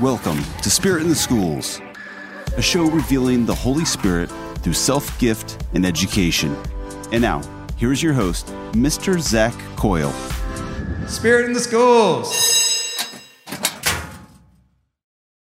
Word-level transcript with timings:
Welcome 0.00 0.44
to 0.62 0.70
Spirit 0.70 1.02
in 1.02 1.08
the 1.08 1.14
Schools, 1.16 1.80
a 2.56 2.62
show 2.62 2.88
revealing 2.88 3.44
the 3.44 3.54
Holy 3.54 3.84
Spirit 3.84 4.30
through 4.58 4.74
self 4.74 5.18
gift 5.18 5.66
and 5.74 5.84
education. 5.84 6.56
And 7.10 7.20
now, 7.20 7.42
here's 7.76 8.00
your 8.00 8.12
host, 8.12 8.46
Mr. 8.74 9.18
Zach 9.18 9.52
Coyle. 9.74 10.12
Spirit 11.08 11.46
in 11.46 11.52
the 11.52 11.58
Schools. 11.58 12.32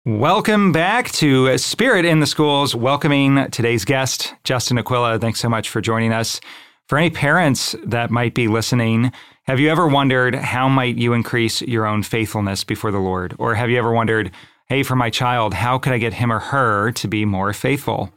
Welcome 0.05 0.71
back 0.71 1.12
to 1.14 1.57
Spirit 1.57 2.05
in 2.05 2.20
the 2.20 2.27
Schools, 2.27 2.75
welcoming 2.75 3.50
today's 3.50 3.84
guest, 3.84 4.36
Justin 4.43 4.77
Aquila. 4.77 5.18
Thanks 5.18 5.39
so 5.39 5.50
much 5.50 5.70
for 5.70 5.82
joining 5.82 6.14
us. 6.14 6.39
For 6.88 7.00
any 7.00 7.09
parents 7.09 7.75
that 7.84 8.12
might 8.12 8.36
be 8.36 8.48
listening, 8.48 9.12
have 9.46 9.59
you 9.59 9.70
ever 9.70 9.88
wondered 9.88 10.33
how 10.33 10.68
might 10.68 10.97
you 10.97 11.14
increase 11.14 11.61
your 11.61 11.86
own 11.86 12.01
faithfulness 12.01 12.64
before 12.64 12.89
the 12.92 13.00
Lord? 13.00 13.36
Or 13.38 13.54
have 13.54 13.70
you 13.70 13.78
ever 13.78 13.92
wondered, 13.92 14.32
hey, 14.70 14.82
for 14.82 14.96
my 14.96 15.11
child, 15.11 15.54
how 15.54 15.78
could 15.78 15.93
I 15.93 16.00
get 16.00 16.14
him 16.14 16.32
or 16.32 16.39
her 16.39 16.92
to 16.93 17.07
be 17.07 17.25
more 17.25 17.54
faithful? 17.54 18.11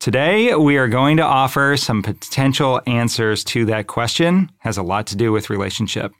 Today, 0.00 0.56
we 0.56 0.76
are 0.76 0.88
going 0.88 1.18
to 1.18 1.22
offer 1.22 1.76
some 1.76 2.02
potential 2.02 2.80
answers 2.86 3.44
to 3.44 3.64
that 3.66 3.86
question. 3.86 4.44
It 4.44 4.50
has 4.58 4.76
a 4.76 4.82
lot 4.82 5.06
to 5.08 5.16
do 5.16 5.30
with 5.30 5.50
relationship. 5.50 6.12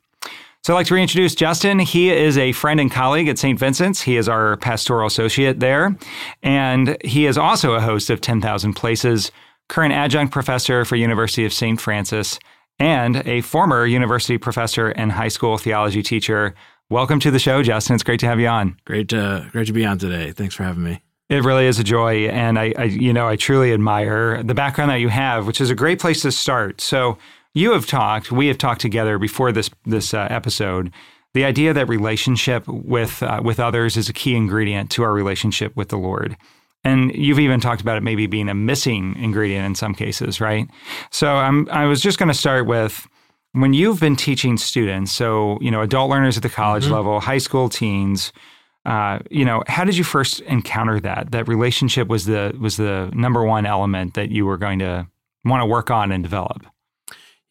So 0.63 0.73
I'd 0.73 0.77
like 0.77 0.87
to 0.87 0.95
reintroduce 0.95 1.35
Justin. 1.35 1.81
He 1.81 2.11
is 2.11 2.39
a 2.39 2.53
friend 2.53 2.79
and 2.81 2.91
colleague 2.91 3.29
at 3.29 3.39
St. 3.39 3.59
Vincent's. 3.59 4.01
He 4.01 4.17
is 4.17 4.29
our 4.29 4.57
pastoral 4.59 5.09
associate 5.09 5.59
there. 5.59 5.97
And 6.45 6.97
he 7.05 7.27
is 7.27 7.37
also 7.37 7.75
a 7.75 7.81
host 7.81 8.11
of 8.11 8.21
10,000 8.21 8.75
Places, 8.75 9.33
current 9.69 9.93
adjunct 9.93 10.33
professor 10.33 10.85
for 10.85 10.95
University 10.95 11.45
of 11.45 11.53
St. 11.53 11.81
Francis, 11.81 12.39
and 12.79 13.27
a 13.27 13.41
former 13.41 13.87
university 13.87 14.39
professor 14.39 14.89
and 14.89 15.13
high 15.13 15.29
school 15.29 15.59
theology 15.59 16.03
teacher. 16.03 16.55
Welcome 16.91 17.21
to 17.21 17.31
the 17.31 17.39
show, 17.39 17.63
Justin. 17.63 17.95
It's 17.95 18.05
great 18.05 18.21
to 18.21 18.27
have 18.27 18.39
you 18.39 18.49
on. 18.49 18.77
Great 18.85 19.09
to 19.09 19.49
great 19.51 19.67
to 19.67 19.73
be 19.73 19.85
on 19.85 19.99
today. 19.99 20.33
Thanks 20.33 20.55
for 20.55 20.63
having 20.63 20.85
me. 20.85 21.03
It 21.29 21.43
really 21.43 21.67
is 21.67 21.81
a 21.81 21.85
joy, 21.85 22.29
and 22.29 22.57
I, 22.57 22.73
I, 22.79 22.85
you 22.85 23.13
know, 23.13 23.27
I 23.27 23.35
truly 23.35 23.73
admire 23.73 24.45
the 24.45 24.55
background 24.55 24.93
that 24.93 25.01
you 25.01 25.09
have, 25.09 25.45
which 25.45 25.61
is 25.61 25.71
a 25.71 25.75
great 25.75 25.99
place 25.99 26.23
to 26.23 26.31
start. 26.31 26.81
So, 26.81 27.19
you 27.53 27.73
have 27.73 27.85
talked, 27.87 28.31
we 28.31 28.47
have 28.47 28.59
talked 28.59 28.81
together 28.81 29.19
before 29.19 29.51
this 29.51 29.69
this 29.85 30.15
uh, 30.15 30.29
episode. 30.31 30.93
The 31.35 31.45
idea 31.45 31.75
that 31.75 31.89
relationship 31.89 32.67
with 32.69 33.23
uh, 33.23 33.41
with 33.43 33.59
others 33.59 33.97
is 33.97 34.09
a 34.09 34.13
key 34.13 34.37
ingredient 34.37 34.91
to 34.93 35.03
our 35.03 35.13
relationship 35.13 35.75
with 35.75 35.89
the 35.89 35.99
Lord. 35.99 36.37
And 36.87 37.15
you've 37.15 37.41
even 37.41 37.61
talked 37.61 37.81
about 37.81 37.97
it 37.97 38.03
maybe 38.03 38.27
being 38.27 38.49
a 38.49 38.55
missing 38.55 39.17
ingredient 39.17 39.67
in 39.67 39.75
some 39.75 39.95
cases, 39.95 40.41
right? 40.41 40.69
So 41.11 41.35
I'm, 41.35 41.69
I 41.71 41.87
was 41.87 42.01
just 42.01 42.19
going 42.19 42.29
to 42.29 42.35
start 42.35 42.67
with 42.67 43.07
when 43.53 43.73
you've 43.73 44.01
been 44.01 44.17
teaching 44.17 44.59
students, 44.59 45.13
so, 45.13 45.59
you 45.63 45.71
know, 45.71 45.81
adult 45.81 46.11
learners 46.11 46.37
at 46.37 46.43
the 46.43 46.51
college 46.51 46.85
mm-hmm. 46.85 46.93
level, 46.93 47.21
high 47.21 47.39
school 47.39 47.69
teens, 47.69 48.33
uh, 48.85 49.19
you 49.31 49.45
know, 49.45 49.65
how 49.67 49.83
did 49.83 49.97
you 49.97 50.05
first 50.05 50.41
encounter 50.43 51.01
that? 51.01 51.33
That 51.33 51.49
relationship 51.49 52.07
was 52.07 52.27
the 52.27 52.55
was 52.61 52.77
the 52.77 53.11
number 53.15 53.45
one 53.45 53.67
element 53.67 54.15
that 54.15 54.31
you 54.31 54.47
were 54.47 54.57
going 54.57 54.79
to 54.79 55.09
want 55.45 55.61
to 55.63 55.67
work 55.67 55.91
on 55.91 56.13
and 56.13 56.23
develop. 56.23 56.67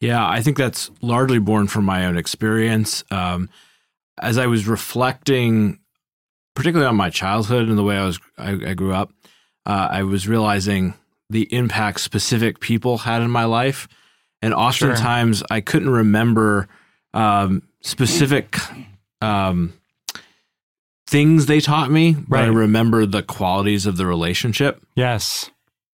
Yeah, 0.00 0.26
I 0.26 0.40
think 0.40 0.56
that's 0.56 0.90
largely 1.02 1.38
born 1.38 1.66
from 1.66 1.84
my 1.84 2.06
own 2.06 2.16
experience. 2.16 3.04
Um, 3.10 3.50
as 4.18 4.38
I 4.38 4.46
was 4.46 4.66
reflecting, 4.66 5.78
particularly 6.54 6.88
on 6.88 6.96
my 6.96 7.10
childhood 7.10 7.68
and 7.68 7.76
the 7.76 7.82
way 7.82 7.98
I 7.98 8.04
was 8.06 8.18
I, 8.38 8.50
I 8.52 8.74
grew 8.74 8.94
up, 8.94 9.12
uh, 9.66 9.88
I 9.90 10.04
was 10.04 10.28
realizing 10.28 10.94
the 11.28 11.52
impact 11.52 12.00
specific 12.00 12.60
people 12.60 12.98
had 12.98 13.20
in 13.20 13.30
my 13.30 13.44
life. 13.44 13.88
And 14.42 14.54
oftentimes 14.54 15.38
sure. 15.38 15.46
I 15.50 15.60
couldn't 15.60 15.90
remember 15.90 16.68
um, 17.14 17.62
specific 17.80 18.56
um, 19.20 19.72
things 21.06 21.46
they 21.46 21.60
taught 21.60 21.90
me, 21.90 22.14
right. 22.14 22.26
but 22.28 22.40
I 22.40 22.46
remember 22.48 23.06
the 23.06 23.22
qualities 23.22 23.86
of 23.86 23.96
the 23.96 24.06
relationship. 24.06 24.82
Yes. 24.94 25.50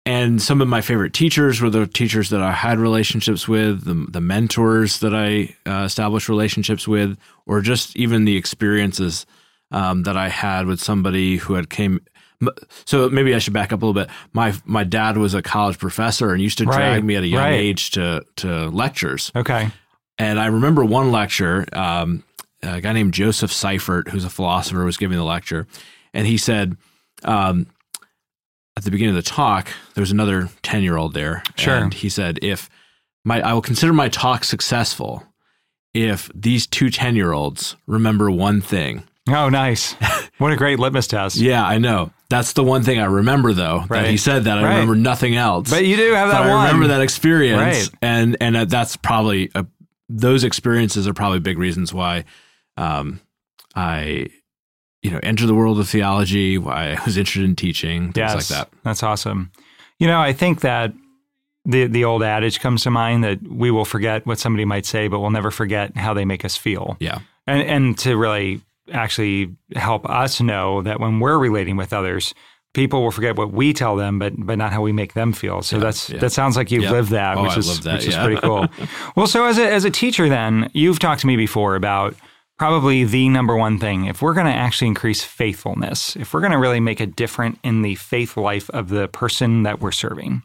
And 0.05 0.41
some 0.41 0.61
of 0.61 0.69
my 0.69 0.83
favorite 0.83 1.13
teachers 1.13 1.61
were 1.61 1.71
the 1.71 1.87
teachers 1.87 2.31
that 2.31 2.41
I 2.41 2.53
had 2.53 2.79
relationships 2.79 3.49
with, 3.49 3.85
the, 3.85 4.07
the 4.09 4.21
mentors 4.21 5.01
that 5.01 5.13
I 5.13 5.57
uh, 5.69 5.85
established 5.85 6.29
relationships 6.29 6.87
with, 6.87 7.19
or 7.47 7.61
just 7.61 7.97
even 7.97 8.25
the 8.25 8.37
experiences 8.37 9.27
um, 9.73 10.05
that 10.05 10.17
I 10.17 10.29
had 10.29 10.67
with 10.67 10.79
somebody 10.81 11.39
who 11.39 11.55
had 11.55 11.71
came 11.71 12.01
so 12.85 13.09
maybe 13.09 13.35
I 13.35 13.39
should 13.39 13.53
back 13.53 13.73
up 13.73 13.83
a 13.83 13.87
little 13.87 14.01
bit. 14.01 14.11
My 14.33 14.55
my 14.65 14.85
dad 14.85 15.17
was 15.17 15.35
a 15.35 15.43
college 15.43 15.79
professor 15.79 16.33
and 16.33 16.43
used 16.43 16.59
to 16.59 16.65
drag 16.65 16.95
right, 16.95 17.05
me 17.05 17.17
at 17.17 17.23
a 17.23 17.27
young 17.27 17.43
right. 17.43 17.53
age 17.53 17.91
to 17.93 18.25
to 18.37 18.69
lectures. 18.69 19.33
Okay. 19.35 19.71
And 20.19 20.41
I 20.41 20.47
remember 20.47 20.85
one 20.85 21.13
lecture, 21.13 21.67
um, 21.75 22.25
a 22.63 22.81
guy 22.81 22.93
named 22.93 23.13
Joseph 23.13 23.53
Seifert, 23.53 24.09
who's 24.09 24.25
a 24.25 24.31
philosopher, 24.31 24.85
was 24.85 24.97
giving 24.97 25.19
the 25.19 25.25
lecture, 25.25 25.67
and 26.15 26.27
he 26.27 26.39
said, 26.39 26.77
um, 27.23 27.67
at 28.79 28.85
the 28.85 28.91
beginning 28.91 29.15
of 29.15 29.23
the 29.23 29.31
talk, 29.31 29.69
there 29.95 30.03
was 30.03 30.11
another 30.11 30.49
ten 30.63 30.83
year 30.83 30.97
old 30.97 31.13
there, 31.15 31.43
sure. 31.57 31.75
and 31.75 31.93
he 31.93 32.09
said, 32.09 32.39
if 32.43 32.71
my 33.25 33.41
I 33.41 33.53
will 33.53 33.63
consider 33.63 33.93
my 33.93 34.09
talk 34.09 34.45
successful 34.45 35.25
if 35.97 36.31
these 36.35 36.67
two 36.67 36.91
10 36.91 37.17
year 37.17 37.33
olds 37.33 37.77
remember 37.87 38.31
one 38.31 38.61
thing. 38.61 39.05
Oh, 39.29 39.49
nice. 39.49 39.95
What 40.39 40.53
a 40.53 40.57
great 40.57 40.79
litmus 40.79 41.07
test. 41.07 41.37
yeah, 41.37 41.65
I 41.65 41.79
know. 41.79 42.11
That's 42.29 42.55
the 42.55 42.65
one 42.65 42.83
thing 42.83 42.99
I 42.99 43.05
remember, 43.05 43.53
though. 43.53 43.85
Right. 43.89 44.03
That 44.03 44.11
he 44.11 44.17
said 44.17 44.45
that 44.45 44.59
I 44.59 44.63
right. 44.63 44.71
remember 44.71 44.97
nothing 44.97 45.37
else. 45.37 45.71
But 45.71 45.85
you 45.85 45.97
do 45.97 46.13
have 46.13 46.29
that 46.31 46.43
but 46.43 46.49
one. 46.49 46.59
I 46.59 46.67
remember 46.67 46.89
that 46.89 47.01
experience, 47.01 47.59
right. 47.59 47.91
and 48.03 48.37
and 48.41 48.69
that's 48.69 48.97
probably 48.97 49.51
a, 49.55 49.65
those 50.09 50.45
experiences 50.45 51.07
are 51.07 51.15
probably 51.15 51.41
big 51.41 51.59
reasons 51.59 51.95
why 51.95 52.25
um, 52.77 53.21
I 53.75 54.29
you 55.03 55.11
know 55.11 55.21
entered 55.23 55.47
the 55.47 55.55
world 55.55 55.79
of 55.79 55.89
theology. 55.89 56.59
Why 56.59 56.97
I 56.99 57.05
was 57.05 57.17
interested 57.17 57.45
in 57.45 57.55
teaching, 57.55 58.13
things 58.13 58.17
yes, 58.17 58.35
like 58.35 58.59
that. 58.59 58.71
That's 58.83 59.03
awesome. 59.03 59.53
You 59.99 60.09
know, 60.09 60.21
I 60.21 60.33
think 60.33 60.61
that 60.61 60.93
the 61.65 61.87
the 61.87 62.05
old 62.05 62.23
adage 62.23 62.61
comes 62.61 62.83
to 62.85 62.91
mind 62.91 63.25
that 63.25 63.43
we 63.43 63.71
will 63.71 63.85
forget 63.85 64.27
what 64.27 64.39
somebody 64.39 64.65
might 64.65 64.87
say, 64.87 65.09
but 65.09 65.21
we'll 65.21 65.31
never 65.31 65.51
forget 65.51 65.97
how 65.97 66.15
they 66.15 66.25
make 66.25 66.45
us 66.45 66.57
feel. 66.57 66.97
Yeah, 67.01 67.21
and 67.47 67.63
and 67.63 67.99
to 67.99 68.17
really 68.17 68.63
actually 68.93 69.55
help 69.75 70.09
us 70.09 70.41
know 70.41 70.83
that 70.83 71.01
when 71.01 71.21
we're 71.21 71.39
relating 71.39 71.77
with 71.77 71.93
others, 71.93 72.35
people 72.77 73.03
will 73.03 73.11
forget 73.11 73.37
what 73.37 73.53
we 73.53 73.73
tell 73.73 73.97
them, 73.97 74.19
but 74.19 74.35
but 74.37 74.59
not 74.59 74.73
how 74.73 74.83
we 74.83 74.93
make 74.93 75.15
them 75.15 75.33
feel. 75.33 75.63
So 75.63 75.77
yeah, 75.77 75.83
that's 75.83 76.11
yeah. 76.11 76.19
that 76.19 76.31
sounds 76.31 76.57
like 76.57 76.71
you've 76.71 76.85
yep. 76.85 76.93
lived 76.93 77.11
that, 77.11 77.39
oh, 77.39 77.43
which 77.43 77.53
I 77.53 77.59
is 77.59 77.81
that, 77.81 77.95
which 77.95 78.05
yeah. 78.05 78.11
is 78.11 78.17
pretty 78.17 78.41
cool. 78.41 78.69
well, 79.17 79.27
so 79.27 79.47
as 79.47 79.59
a 79.59 79.69
as 79.69 79.85
a 79.85 79.91
teacher, 79.91 80.29
then 80.29 80.71
you've 80.75 80.99
talked 80.99 81.23
to 81.23 81.27
me 81.27 81.37
before 81.37 81.75
about 81.75 82.15
probably 82.59 83.05
the 83.05 83.29
number 83.29 83.57
one 83.57 83.79
thing 83.79 84.07
if 84.07 84.23
we're 84.23 84.35
going 84.35 84.47
to 84.47 84.53
actually 84.53 84.89
increase 84.89 85.23
faithfulness, 85.25 86.17
if 86.17 86.33
we're 86.33 86.41
going 86.41 86.53
to 86.53 86.59
really 86.59 86.81
make 86.81 87.01
a 87.01 87.07
difference 87.07 87.59
in 87.65 87.83
the 87.83 87.95
faith 87.97 88.37
life 88.37 88.71
of 88.71 88.91
the 88.91 89.09
person 89.09 89.63
that 89.65 89.81
we're 89.81 89.93
serving. 89.93 90.43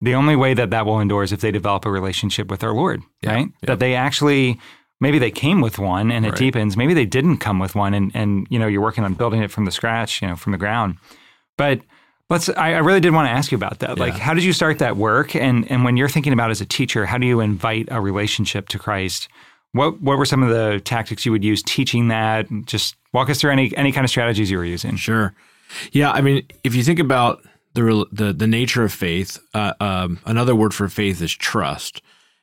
The 0.00 0.14
only 0.14 0.36
way 0.36 0.54
that 0.54 0.70
that 0.70 0.86
will 0.86 1.00
endure 1.00 1.24
is 1.24 1.32
if 1.32 1.40
they 1.40 1.50
develop 1.50 1.84
a 1.84 1.90
relationship 1.90 2.52
with 2.52 2.62
our 2.62 2.72
Lord, 2.72 3.02
right? 3.24 3.48
That 3.62 3.80
they 3.80 3.96
actually 3.96 4.60
maybe 5.00 5.18
they 5.18 5.30
came 5.30 5.60
with 5.60 5.78
one 5.78 6.10
and 6.10 6.26
it 6.26 6.30
right. 6.30 6.38
deepens. 6.38 6.76
Maybe 6.76 6.94
they 6.94 7.06
didn't 7.06 7.38
come 7.38 7.58
with 7.58 7.74
one 7.74 7.94
and, 7.94 8.10
and, 8.14 8.46
you 8.50 8.58
know, 8.58 8.66
you're 8.66 8.82
working 8.82 9.04
on 9.04 9.14
building 9.14 9.42
it 9.42 9.50
from 9.50 9.64
the 9.64 9.70
scratch, 9.70 10.20
you 10.22 10.28
know, 10.28 10.36
from 10.36 10.52
the 10.52 10.58
ground. 10.58 10.96
But 11.56 11.80
let's, 12.30 12.48
I, 12.48 12.74
I 12.74 12.78
really 12.78 13.00
did 13.00 13.12
want 13.12 13.26
to 13.26 13.30
ask 13.30 13.52
you 13.52 13.56
about 13.56 13.78
that. 13.78 13.96
Yeah. 13.96 14.02
Like, 14.02 14.14
how 14.14 14.34
did 14.34 14.44
you 14.44 14.52
start 14.52 14.78
that 14.80 14.96
work? 14.96 15.36
And, 15.36 15.70
and 15.70 15.84
when 15.84 15.96
you're 15.96 16.08
thinking 16.08 16.32
about 16.32 16.50
as 16.50 16.60
a 16.60 16.66
teacher, 16.66 17.06
how 17.06 17.18
do 17.18 17.26
you 17.26 17.40
invite 17.40 17.88
a 17.90 18.00
relationship 18.00 18.68
to 18.70 18.78
Christ? 18.78 19.28
What, 19.72 20.00
what 20.00 20.18
were 20.18 20.24
some 20.24 20.42
of 20.42 20.48
the 20.48 20.80
tactics 20.80 21.24
you 21.24 21.32
would 21.32 21.44
use 21.44 21.62
teaching 21.62 22.08
that? 22.08 22.48
Just 22.64 22.96
walk 23.12 23.30
us 23.30 23.40
through 23.40 23.52
any, 23.52 23.76
any 23.76 23.92
kind 23.92 24.04
of 24.04 24.10
strategies 24.10 24.50
you 24.50 24.58
were 24.58 24.64
using. 24.64 24.96
Sure. 24.96 25.34
Yeah. 25.92 26.10
I 26.10 26.22
mean, 26.22 26.46
if 26.64 26.74
you 26.74 26.82
think 26.82 26.98
about 26.98 27.42
the, 27.74 28.06
the, 28.10 28.32
the 28.32 28.46
nature 28.46 28.82
of 28.82 28.92
faith, 28.92 29.38
uh, 29.54 29.74
um, 29.78 30.18
another 30.24 30.56
word 30.56 30.74
for 30.74 30.88
faith 30.88 31.22
is 31.22 31.32
trust. 31.32 32.02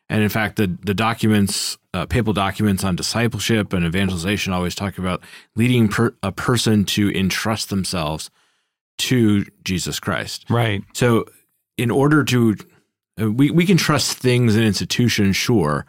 And 0.10 0.22
in 0.22 0.30
fact, 0.30 0.58
the 0.58 0.68
the 0.84 0.94
documents, 0.94 1.78
uh, 1.94 2.06
papal 2.06 2.34
documents 2.34 2.84
on 2.84 2.96
discipleship 2.96 3.74
and 3.74 3.86
evangelization, 3.86 4.54
always 4.54 4.76
talk 4.76 4.98
about 4.98 5.22
leading 5.56 5.88
per, 5.88 6.16
a 6.22 6.32
person 6.32 6.86
to 6.86 7.12
entrust 7.12 7.70
themselves 7.70 8.30
to 8.98 9.46
Jesus 9.64 10.00
Christ. 10.00 10.46
Right. 10.50 10.84
So, 10.94 11.26
in 11.78 11.90
order 11.90 12.24
to, 12.24 12.56
uh, 13.20 13.32
we 13.32 13.50
we 13.50 13.66
can 13.66 13.78
trust 13.78 14.20
things 14.20 14.56
and 14.56 14.64
institutions, 14.64 15.36
sure, 15.36 15.86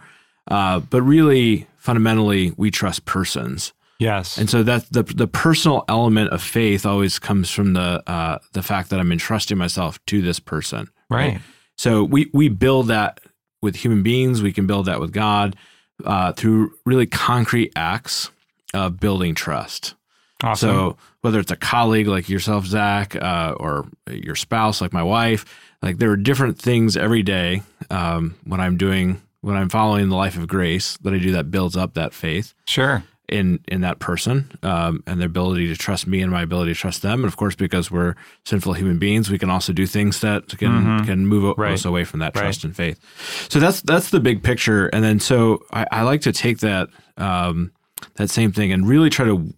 uh, 0.49 0.81
but 0.81 1.02
really, 1.02 1.67
fundamentally, 1.76 2.52
we 2.56 2.70
trust 2.70 3.05
persons. 3.05 3.75
Yes. 3.99 4.38
And 4.38 4.49
so 4.49 4.62
that 4.62 4.87
the 4.90 5.02
the 5.02 5.26
personal 5.26 5.85
element 5.88 6.31
of 6.31 6.43
faith 6.43 6.87
always 6.87 7.19
comes 7.19 7.50
from 7.50 7.75
the 7.75 8.02
uh, 8.06 8.38
the 8.52 8.62
fact 8.62 8.90
that 8.90 9.00
I'm 9.00 9.12
entrusting 9.12 9.58
myself 9.58 10.05
to 10.06 10.23
this 10.23 10.40
person. 10.40 10.88
Right. 11.11 11.32
right. 11.32 11.40
So 11.76 12.05
we 12.05 12.31
we 12.32 12.49
build 12.49 12.88
that 12.88 13.20
with 13.62 13.76
human 13.76 14.03
beings. 14.03 14.43
We 14.43 14.53
can 14.53 14.67
build 14.67 14.87
that 14.87 15.00
with 15.00 15.12
God 15.12 15.56
uh, 16.05 16.32
through 16.32 16.73
really 16.85 17.06
concrete 17.06 17.73
acts 17.76 18.31
of 18.75 19.00
building 19.00 19.35
trust. 19.35 19.94
Awesome. 20.43 20.69
So 20.69 20.97
whether 21.23 21.41
it's 21.41 21.50
a 21.50 21.56
colleague 21.56 22.06
like 22.06 22.29
yourself, 22.29 22.67
Zach, 22.67 23.17
uh, 23.17 23.55
or 23.58 23.88
your 24.11 24.37
spouse 24.37 24.81
like 24.81 24.93
my 24.93 25.03
wife, 25.03 25.44
like 25.82 25.99
there 25.99 26.11
are 26.11 26.17
different 26.17 26.58
things 26.58 26.97
every 26.97 27.23
day 27.23 27.62
um, 27.91 28.35
when 28.44 28.61
I'm 28.61 28.76
doing 28.76 29.23
when 29.41 29.56
I'm 29.56 29.69
following 29.69 30.09
the 30.09 30.17
life 30.17 30.37
of 30.37 30.49
grace 30.49 30.97
that 30.99 31.14
I 31.14 31.19
do 31.19 31.32
that 31.32 31.50
builds 31.50 31.76
up 31.76 31.94
that 31.94 32.12
faith. 32.12 32.52
Sure. 32.67 33.05
In 33.28 33.58
in 33.69 33.81
that 33.81 33.99
person 33.99 34.50
um, 34.62 35.02
and 35.06 35.20
their 35.20 35.26
ability 35.26 35.67
to 35.69 35.76
trust 35.76 36.06
me 36.06 36.23
and 36.23 36.31
my 36.31 36.43
ability 36.43 36.73
to 36.75 36.78
trust 36.78 37.02
them. 37.02 37.20
And 37.20 37.26
of 37.26 37.37
course, 37.37 37.55
because 37.56 37.90
we're 37.90 38.14
sinful 38.44 38.75
human 38.75 38.99
beings, 38.99 39.31
we 39.31 39.38
can 39.38 39.50
also 39.50 39.73
do 39.73 39.87
things 39.87 40.20
that 40.20 40.49
can 40.58 41.05
can 41.05 41.26
move 41.26 41.43
Mm-hmm. 41.44 41.61
Right. 41.61 41.73
us 41.75 41.84
away 41.84 42.05
from 42.05 42.20
that 42.20 42.34
Right. 42.37 42.43
trust 42.43 42.64
and 42.64 42.75
faith. 42.75 42.99
So 43.50 43.58
that's 43.61 43.81
that's 43.82 44.11
the 44.11 44.20
big 44.20 44.43
picture. 44.43 44.87
And 44.88 45.02
then 45.05 45.20
so 45.20 45.64
I, 45.73 45.87
I 45.90 46.02
like 46.02 46.20
to 46.23 46.32
take 46.32 46.58
that 46.58 46.88
um, 47.17 47.73
that 48.14 48.31
same 48.31 48.52
thing 48.52 48.73
and 48.73 48.87
really 48.88 49.11
try 49.11 49.25
to, 49.26 49.52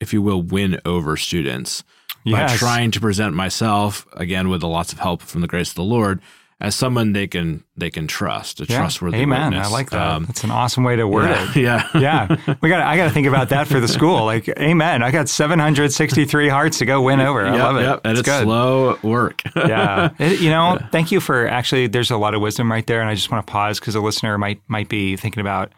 if 0.00 0.12
you 0.12 0.22
will, 0.22 0.42
win 0.42 0.80
over 0.84 1.16
students 1.16 1.82
by 2.24 2.46
trying 2.58 2.90
to 2.90 3.00
present 3.00 3.34
myself 3.34 4.06
again 4.12 4.48
with 4.50 4.62
lots 4.62 4.92
of 4.92 4.98
help 4.98 5.22
from 5.22 5.40
the 5.40 5.46
grace 5.48 5.70
of 5.70 5.76
the 5.76 5.82
Lord 5.82 6.20
as 6.60 6.74
someone 6.74 7.12
they 7.12 7.26
can 7.28 7.62
they 7.76 7.88
can 7.90 8.06
trust, 8.08 8.60
a 8.60 8.64
Yeah. 8.68 8.78
trustworthy 8.78 9.18
Amen. 9.18 9.50
witness. 9.52 9.68
I 9.68 9.70
like 9.70 9.90
that. 9.90 10.06
Um, 10.08 10.24
That's 10.24 10.42
an 10.42 10.50
awesome 10.50 10.82
way 10.82 10.96
to 10.96 11.06
word 11.06 11.28
yeah, 11.30 11.50
it. 11.50 11.56
yeah. 12.00 12.36
yeah, 12.36 12.54
we 12.60 12.68
got. 12.68 12.80
I 12.80 12.96
got 12.96 13.04
to 13.04 13.10
think 13.10 13.26
about 13.28 13.50
that 13.50 13.68
for 13.68 13.78
the 13.78 13.86
school. 13.86 14.24
Like, 14.24 14.48
amen. 14.58 15.02
I 15.04 15.10
got 15.12 15.28
763 15.28 16.48
hearts 16.48 16.78
to 16.78 16.84
go 16.86 17.00
win 17.02 17.20
over. 17.20 17.46
I 17.46 17.52
Yep, 17.52 17.62
love 17.62 17.76
it. 17.76 17.82
yep, 17.82 18.00
And 18.04 18.18
it's, 18.18 18.28
good. 18.28 18.42
slow 18.44 18.98
work. 19.02 19.42
yeah. 19.56 20.10
It- 20.18 20.40
you 20.40 20.50
know, 20.50 20.78
thank 20.92 21.12
you 21.12 21.20
for 21.20 21.46
actually. 21.46 21.86
There's 21.86 22.10
a 22.10 22.16
lot 22.16 22.34
of 22.34 22.40
wisdom 22.40 22.70
right 22.70 22.86
there, 22.86 23.00
and 23.00 23.08
I 23.08 23.14
just 23.14 23.30
want 23.30 23.46
to 23.46 23.50
pause 23.50 23.78
because 23.78 23.94
a 23.94 24.00
listener 24.00 24.36
might 24.38 24.60
might 24.68 24.88
be 24.88 25.16
thinking 25.16 25.40
about. 25.40 25.72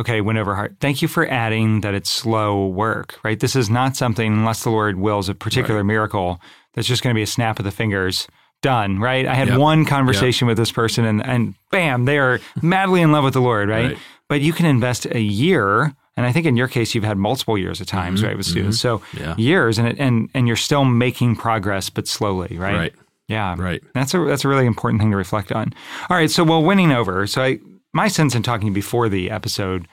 Okay, 0.00 0.20
win 0.20 0.36
over 0.36 0.56
heart. 0.56 0.74
Thank 0.80 1.02
you 1.02 1.08
for 1.08 1.24
adding 1.28 1.82
that 1.82 1.94
it's 1.94 2.10
slow 2.10 2.66
work. 2.66 3.20
Right. 3.22 3.38
This 3.38 3.54
is 3.54 3.70
not 3.70 3.94
something 3.96 4.32
unless 4.32 4.64
the 4.64 4.70
Lord 4.70 4.96
wills 4.98 5.28
a 5.28 5.36
particular 5.36 5.84
miracle 5.84 6.40
that's 6.74 6.88
just 6.88 7.04
going 7.04 7.14
to 7.14 7.18
be 7.18 7.22
a 7.22 7.28
snap 7.28 7.60
of 7.60 7.64
the 7.64 7.70
fingers. 7.70 8.26
Done. 8.64 8.98
Right. 8.98 9.26
I 9.26 9.34
had 9.34 9.48
Yep. 9.48 9.58
one 9.58 9.84
conversation 9.84 10.48
with 10.48 10.56
this 10.56 10.72
person, 10.72 11.04
and 11.04 11.24
and 11.24 11.54
bam, 11.70 12.04
they 12.06 12.18
are 12.18 12.40
madly 12.62 13.00
in 13.02 13.12
love 13.12 13.24
with 13.24 13.34
the 13.34 13.40
Lord. 13.42 13.68
Right. 13.68 13.88
Right. 13.90 13.98
But 14.28 14.40
you 14.40 14.52
can 14.52 14.66
invest 14.66 15.06
a 15.06 15.20
year. 15.20 15.94
And 16.16 16.24
I 16.24 16.30
think 16.32 16.46
in 16.46 16.56
your 16.56 16.68
case, 16.68 16.94
you've 16.94 17.02
had 17.04 17.18
multiple 17.18 17.58
years 17.58 17.80
at 17.80 17.88
times, 17.88 18.22
right, 18.22 18.36
with 18.36 18.46
students. 18.46 18.78
So 18.80 18.98
Mm-hmm. 18.98 19.18
Yeah. 19.20 19.34
years, 19.36 19.78
and 19.78 19.88
it, 19.88 19.96
and 19.98 20.28
and 20.34 20.46
you're 20.46 20.56
still 20.68 20.84
making 20.84 21.36
progress, 21.36 21.90
but 21.90 22.06
slowly, 22.08 22.56
right? 22.56 22.74
Right. 22.76 22.92
Yeah. 23.28 23.56
Right. 23.58 23.82
That's 23.94 24.14
a 24.14 24.18
that's 24.24 24.44
a 24.44 24.48
really 24.48 24.66
important 24.66 25.00
thing 25.00 25.10
to 25.10 25.16
reflect 25.16 25.50
on. 25.52 25.74
All 26.08 26.16
right. 26.16 26.30
So 26.30 26.42
well, 26.44 26.62
winning 26.62 26.92
over. 26.92 27.26
So 27.26 27.42
I 27.42 27.58
my 27.92 28.08
sense 28.08 28.34
in 28.34 28.42
talking 28.42 28.72
before 28.72 29.08
the 29.08 29.30
episode 29.30 29.86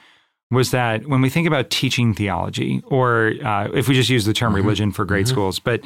was 0.51 0.71
that 0.71 1.07
when 1.07 1.21
we 1.21 1.29
think 1.29 1.47
about 1.47 1.69
teaching 1.69 2.13
theology, 2.13 2.81
or 2.85 3.33
uh, 3.43 3.67
if 3.73 3.87
we 3.87 3.95
just 3.95 4.09
use 4.09 4.25
the 4.25 4.33
term 4.33 4.53
religion 4.55 4.91
for 4.91 5.05
grade 5.05 5.27
schools, 5.27 5.59
but 5.59 5.81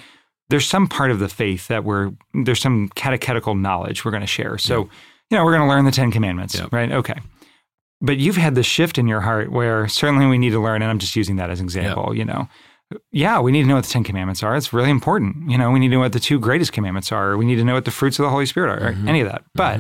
there's 0.50 0.68
some 0.68 0.88
part 0.88 1.12
of 1.12 1.20
the 1.20 1.30
faith 1.30 1.68
that 1.70 1.84
we're 1.84 2.12
there's 2.34 2.60
some 2.62 2.90
catechetical 2.96 3.56
knowledge 3.56 4.06
we're 4.06 4.12
going 4.12 4.22
to 4.22 4.28
share. 4.28 4.58
So 4.58 4.90
you 5.30 5.38
know 5.38 5.44
we're 5.44 5.56
going 5.56 5.68
to 5.68 5.74
learn 5.74 5.86
the 5.86 5.92
Ten 5.92 6.12
Commandments, 6.12 6.56
Yep. 6.56 6.72
right? 6.74 6.92
Okay. 6.92 7.20
But 8.02 8.18
you've 8.18 8.36
had 8.38 8.56
this 8.56 8.66
shift 8.66 8.98
in 8.98 9.08
your 9.08 9.22
heart 9.22 9.52
where 9.52 9.88
certainly 9.88 10.28
we 10.28 10.38
need 10.38 10.52
to 10.52 10.62
learn, 10.62 10.82
and 10.82 10.92
I'm 10.92 11.00
just 11.00 11.16
using 11.16 11.38
that 11.38 11.50
as 11.50 11.60
an 11.60 11.66
example. 11.66 12.16
You 12.16 12.26
know, 12.26 12.48
yeah, 13.12 13.40
we 13.40 13.52
need 13.52 13.64
to 13.64 13.68
know 13.68 13.76
what 13.76 13.86
the 13.86 13.90
Ten 13.90 14.04
Commandments 14.04 14.44
are. 14.44 14.56
It's 14.56 14.74
really 14.74 14.90
important. 14.92 15.50
You 15.50 15.58
know, 15.58 15.72
we 15.72 15.80
need 15.80 15.88
to 15.88 15.94
know 15.96 16.02
what 16.02 16.14
the 16.14 16.20
two 16.20 16.40
greatest 16.40 16.74
commandments 16.74 17.12
are. 17.12 17.38
We 17.38 17.46
need 17.46 17.56
to 17.56 17.64
know 17.64 17.74
what 17.74 17.86
the 17.86 17.92
fruits 17.92 18.20
of 18.20 18.24
the 18.24 18.30
Holy 18.30 18.46
Spirit 18.46 18.82
are, 18.84 18.92
Mm-hmm. 18.92 19.08
any 19.08 19.22
of 19.22 19.28
that. 19.30 19.44
But 19.56 19.80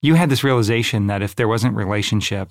you 0.00 0.14
had 0.14 0.30
this 0.30 0.44
realization 0.44 1.08
that 1.08 1.22
if 1.22 1.34
there 1.36 1.48
wasn't 1.48 1.74
relationship, 1.76 2.50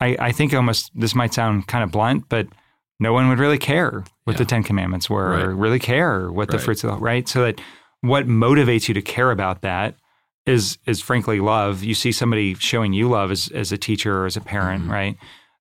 I, 0.00 0.16
I 0.18 0.32
think 0.32 0.52
almost 0.52 0.90
this 0.94 1.14
might 1.14 1.32
sound 1.32 1.68
kind 1.68 1.84
of 1.84 1.92
blunt, 1.92 2.24
but 2.28 2.48
no 3.04 3.12
one 3.12 3.28
would 3.28 3.38
really 3.38 3.58
care 3.58 4.02
what 4.24 4.36
the 4.38 4.44
Ten 4.44 4.62
Commandments 4.64 5.08
were, 5.08 5.32
or 5.38 5.54
really 5.54 5.78
care 5.78 6.32
what 6.32 6.50
the 6.50 6.58
fruits 6.58 6.82
of 6.84 6.90
the 6.90 6.96
right. 6.96 7.28
So 7.28 7.42
that 7.42 7.60
what 8.00 8.26
motivates 8.26 8.88
you 8.88 8.94
to 8.94 9.02
care 9.02 9.30
about 9.30 9.60
that 9.62 9.94
is 10.46 10.78
is 10.86 11.00
frankly 11.00 11.38
love. 11.40 11.84
You 11.84 11.94
see 11.94 12.12
somebody 12.12 12.54
showing 12.54 12.92
you 12.92 13.08
love 13.08 13.30
as 13.30 13.48
as 13.54 13.72
a 13.72 13.78
teacher 13.78 14.22
or 14.22 14.26
as 14.26 14.36
a 14.36 14.40
parent, 14.40 14.82
Mm-hmm. 14.82 14.92
right? 14.92 15.16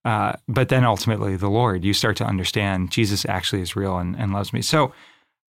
Uh, 0.06 0.34
but 0.50 0.68
then 0.68 0.84
ultimately 0.84 1.38
the 1.38 1.50
Lord, 1.50 1.86
you 1.86 1.94
start 1.94 2.18
to 2.18 2.26
understand 2.26 2.92
Jesus 2.92 3.26
actually 3.26 3.62
is 3.62 3.76
real 3.76 3.98
and, 3.98 4.16
and 4.18 4.34
loves 4.34 4.52
me. 4.52 4.62
So 4.62 4.92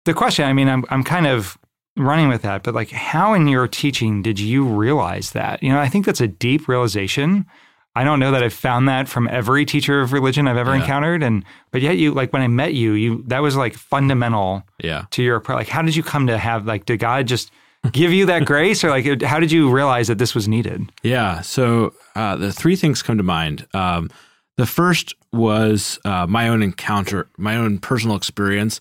the 0.04 0.12
question, 0.12 0.44
I 0.44 0.52
mean, 0.52 0.68
I'm 0.68 0.84
I'm 0.90 1.04
kind 1.04 1.26
of 1.26 1.56
running 1.96 2.28
with 2.28 2.42
that, 2.42 2.62
but 2.62 2.74
like 2.74 2.90
how 2.90 3.34
in 3.34 3.48
your 3.48 3.68
teaching 3.68 4.22
did 4.22 4.38
you 4.38 4.64
realize 4.66 5.32
that? 5.32 5.62
You 5.62 5.70
know, 5.72 5.78
I 5.78 5.88
think 5.88 6.04
that's 6.04 6.20
a 6.20 6.28
deep 6.28 6.68
realization. 6.68 7.46
I 7.94 8.04
don't 8.04 8.18
know 8.20 8.30
that 8.30 8.42
I've 8.42 8.54
found 8.54 8.88
that 8.88 9.06
from 9.08 9.28
every 9.28 9.64
teacher 9.66 10.00
of 10.00 10.12
religion 10.12 10.48
I've 10.48 10.56
ever 10.56 10.74
Yeah. 10.74 10.80
encountered. 10.80 11.22
And 11.22 11.44
but 11.70 11.82
yet 11.82 11.98
you 11.98 12.12
like 12.12 12.32
when 12.32 12.40
I 12.42 12.48
met 12.48 12.72
you, 12.74 12.92
you 12.92 13.22
that 13.26 13.42
was 13.42 13.54
like 13.56 13.74
fundamental 13.74 14.64
Yeah. 14.82 15.04
to 15.10 15.22
your 15.22 15.40
pro- 15.40 15.56
like 15.56 15.68
how 15.68 15.82
did 15.82 15.94
you 15.94 16.02
come 16.02 16.26
to 16.28 16.38
have 16.38 16.66
like 16.66 16.86
did 16.86 17.00
God 17.00 17.26
just 17.26 17.50
give 17.92 18.12
you 18.12 18.26
that 18.26 18.44
grace 18.44 18.82
or 18.84 18.90
like 18.90 19.22
how 19.22 19.40
did 19.40 19.52
you 19.52 19.70
realize 19.70 20.06
that 20.08 20.18
this 20.18 20.34
was 20.34 20.48
needed? 20.48 20.90
Yeah. 21.02 21.40
So 21.42 21.92
uh, 22.16 22.36
the 22.36 22.52
three 22.52 22.76
things 22.76 23.02
come 23.02 23.16
to 23.18 23.22
mind. 23.24 23.66
Um, 23.74 24.08
the 24.56 24.66
first 24.66 25.14
was 25.32 25.98
uh, 26.04 26.26
my 26.26 26.48
own 26.48 26.62
encounter, 26.62 27.28
my 27.38 27.56
own 27.56 27.78
personal 27.78 28.16
experience 28.16 28.80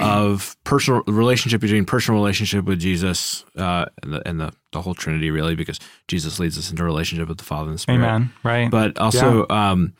of 0.00 0.56
personal 0.64 1.02
relationship 1.06 1.60
between 1.60 1.84
personal 1.84 2.20
relationship 2.20 2.64
with 2.64 2.80
Jesus 2.80 3.44
uh, 3.56 3.86
and, 4.02 4.14
the, 4.14 4.28
and 4.28 4.40
the, 4.40 4.52
the 4.72 4.82
whole 4.82 4.94
Trinity, 4.94 5.30
really, 5.30 5.54
because 5.54 5.78
Jesus 6.08 6.40
leads 6.40 6.58
us 6.58 6.70
into 6.70 6.82
a 6.82 6.86
relationship 6.86 7.28
with 7.28 7.38
the 7.38 7.44
Father 7.44 7.66
and 7.68 7.74
the 7.74 7.78
Spirit. 7.78 7.98
Amen. 7.98 8.32
Right. 8.42 8.68
But 8.68 8.98
also 8.98 9.46
um, 9.48 9.94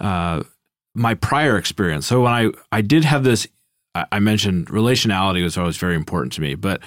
uh, 0.00 0.42
my 0.94 1.14
prior 1.14 1.56
experience. 1.56 2.06
So 2.06 2.20
when 2.20 2.32
I 2.32 2.50
I 2.70 2.82
did 2.82 3.04
have 3.04 3.24
this, 3.24 3.48
I, 3.94 4.04
I 4.12 4.18
mentioned 4.18 4.66
relationality 4.66 5.42
was 5.42 5.56
always 5.56 5.78
very 5.78 5.94
important 5.94 6.34
to 6.34 6.42
me, 6.42 6.54
but 6.54 6.82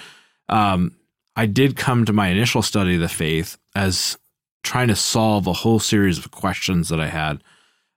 um, 0.48 0.94
I 1.34 1.46
did 1.46 1.76
come 1.76 2.04
to 2.04 2.12
my 2.12 2.28
initial 2.28 2.62
study 2.62 2.94
of 2.94 3.00
the 3.00 3.08
faith 3.08 3.58
as 3.74 4.18
trying 4.62 4.88
to 4.88 4.96
solve 4.96 5.48
a 5.48 5.52
whole 5.52 5.80
series 5.80 6.18
of 6.18 6.30
questions 6.30 6.88
that 6.90 7.00
I 7.00 7.08
had 7.08 7.42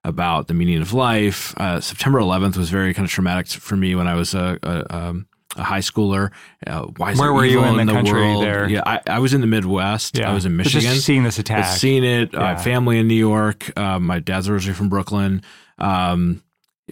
about 0.06 0.48
the 0.48 0.54
meaning 0.54 0.82
of 0.82 0.94
life. 0.94 1.54
Uh, 1.58 1.82
September 1.82 2.20
11th 2.20 2.56
was 2.56 2.70
very 2.70 2.94
kind 2.94 3.06
of 3.06 3.12
traumatic 3.12 3.48
for 3.48 3.76
me 3.76 3.96
when 3.96 4.08
I 4.08 4.14
was 4.14 4.34
a, 4.34 4.58
a, 4.64 4.96
um, 4.96 5.28
a 5.58 5.64
high 5.64 5.80
schooler. 5.80 6.32
Uh, 6.66 6.84
Where 6.98 7.34
were 7.34 7.44
you 7.44 7.60
evil 7.60 7.80
in 7.80 7.88
the 7.88 7.94
country 7.94 8.14
world? 8.22 8.44
there? 8.44 8.70
Yeah, 8.70 8.84
I, 8.86 9.00
I 9.08 9.20
was 9.20 9.34
in 9.34 9.42
the 9.42 9.48
Midwest. 9.48 10.20
I 10.20 10.34
was 10.34 10.46
in 10.46 10.54
But 10.56 10.66
Michigan. 10.66 10.94
Just 10.94 11.06
seeing 11.06 11.24
this 11.24 11.40
attack. 11.40 11.66
I'd 11.66 11.78
seen 11.78 12.04
it. 12.04 12.36
I 12.36 12.40
Yeah. 12.40 12.48
have 12.50 12.64
family 12.64 13.00
in 13.00 13.08
New 13.08 13.16
York. 13.16 13.78
Um, 13.78 14.04
my 14.06 14.20
dad's 14.20 14.48
originally 14.48 14.76
from 14.76 14.90
Brooklyn. 14.90 15.42
Um, 15.80 16.44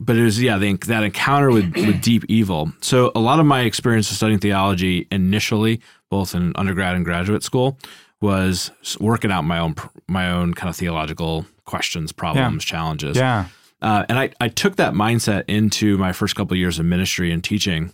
but 0.01 0.15
it 0.15 0.23
was 0.23 0.41
yeah 0.41 0.57
the, 0.57 0.73
that 0.87 1.03
encounter 1.03 1.51
with, 1.51 1.71
with 1.75 2.01
deep 2.01 2.23
evil. 2.27 2.73
So 2.81 3.11
a 3.13 3.19
lot 3.19 3.39
of 3.39 3.45
my 3.45 3.61
experience 3.61 4.09
of 4.09 4.17
studying 4.17 4.39
theology 4.39 5.07
initially, 5.11 5.81
both 6.09 6.33
in 6.33 6.51
undergrad 6.55 6.95
and 6.95 7.05
graduate 7.05 7.43
school, 7.43 7.77
was 8.21 8.71
working 8.99 9.31
out 9.31 9.43
my 9.43 9.59
own 9.59 9.75
my 10.07 10.31
own 10.31 10.55
kind 10.55 10.67
of 10.69 10.75
theological 10.75 11.45
questions, 11.65 12.11
problems, 12.11 12.63
challenges. 12.65 13.17
yeah. 13.17 13.47
Uh, 13.81 14.05
and 14.07 14.17
I, 14.17 14.29
I 14.39 14.47
took 14.47 14.77
that 14.77 14.93
mindset 14.93 15.43
into 15.49 15.97
my 15.97 16.13
first 16.13 16.35
couple 16.37 16.53
of 16.53 16.57
years 16.57 16.79
of 16.79 16.85
ministry 16.85 17.31
and 17.31 17.43
teaching. 17.43 17.91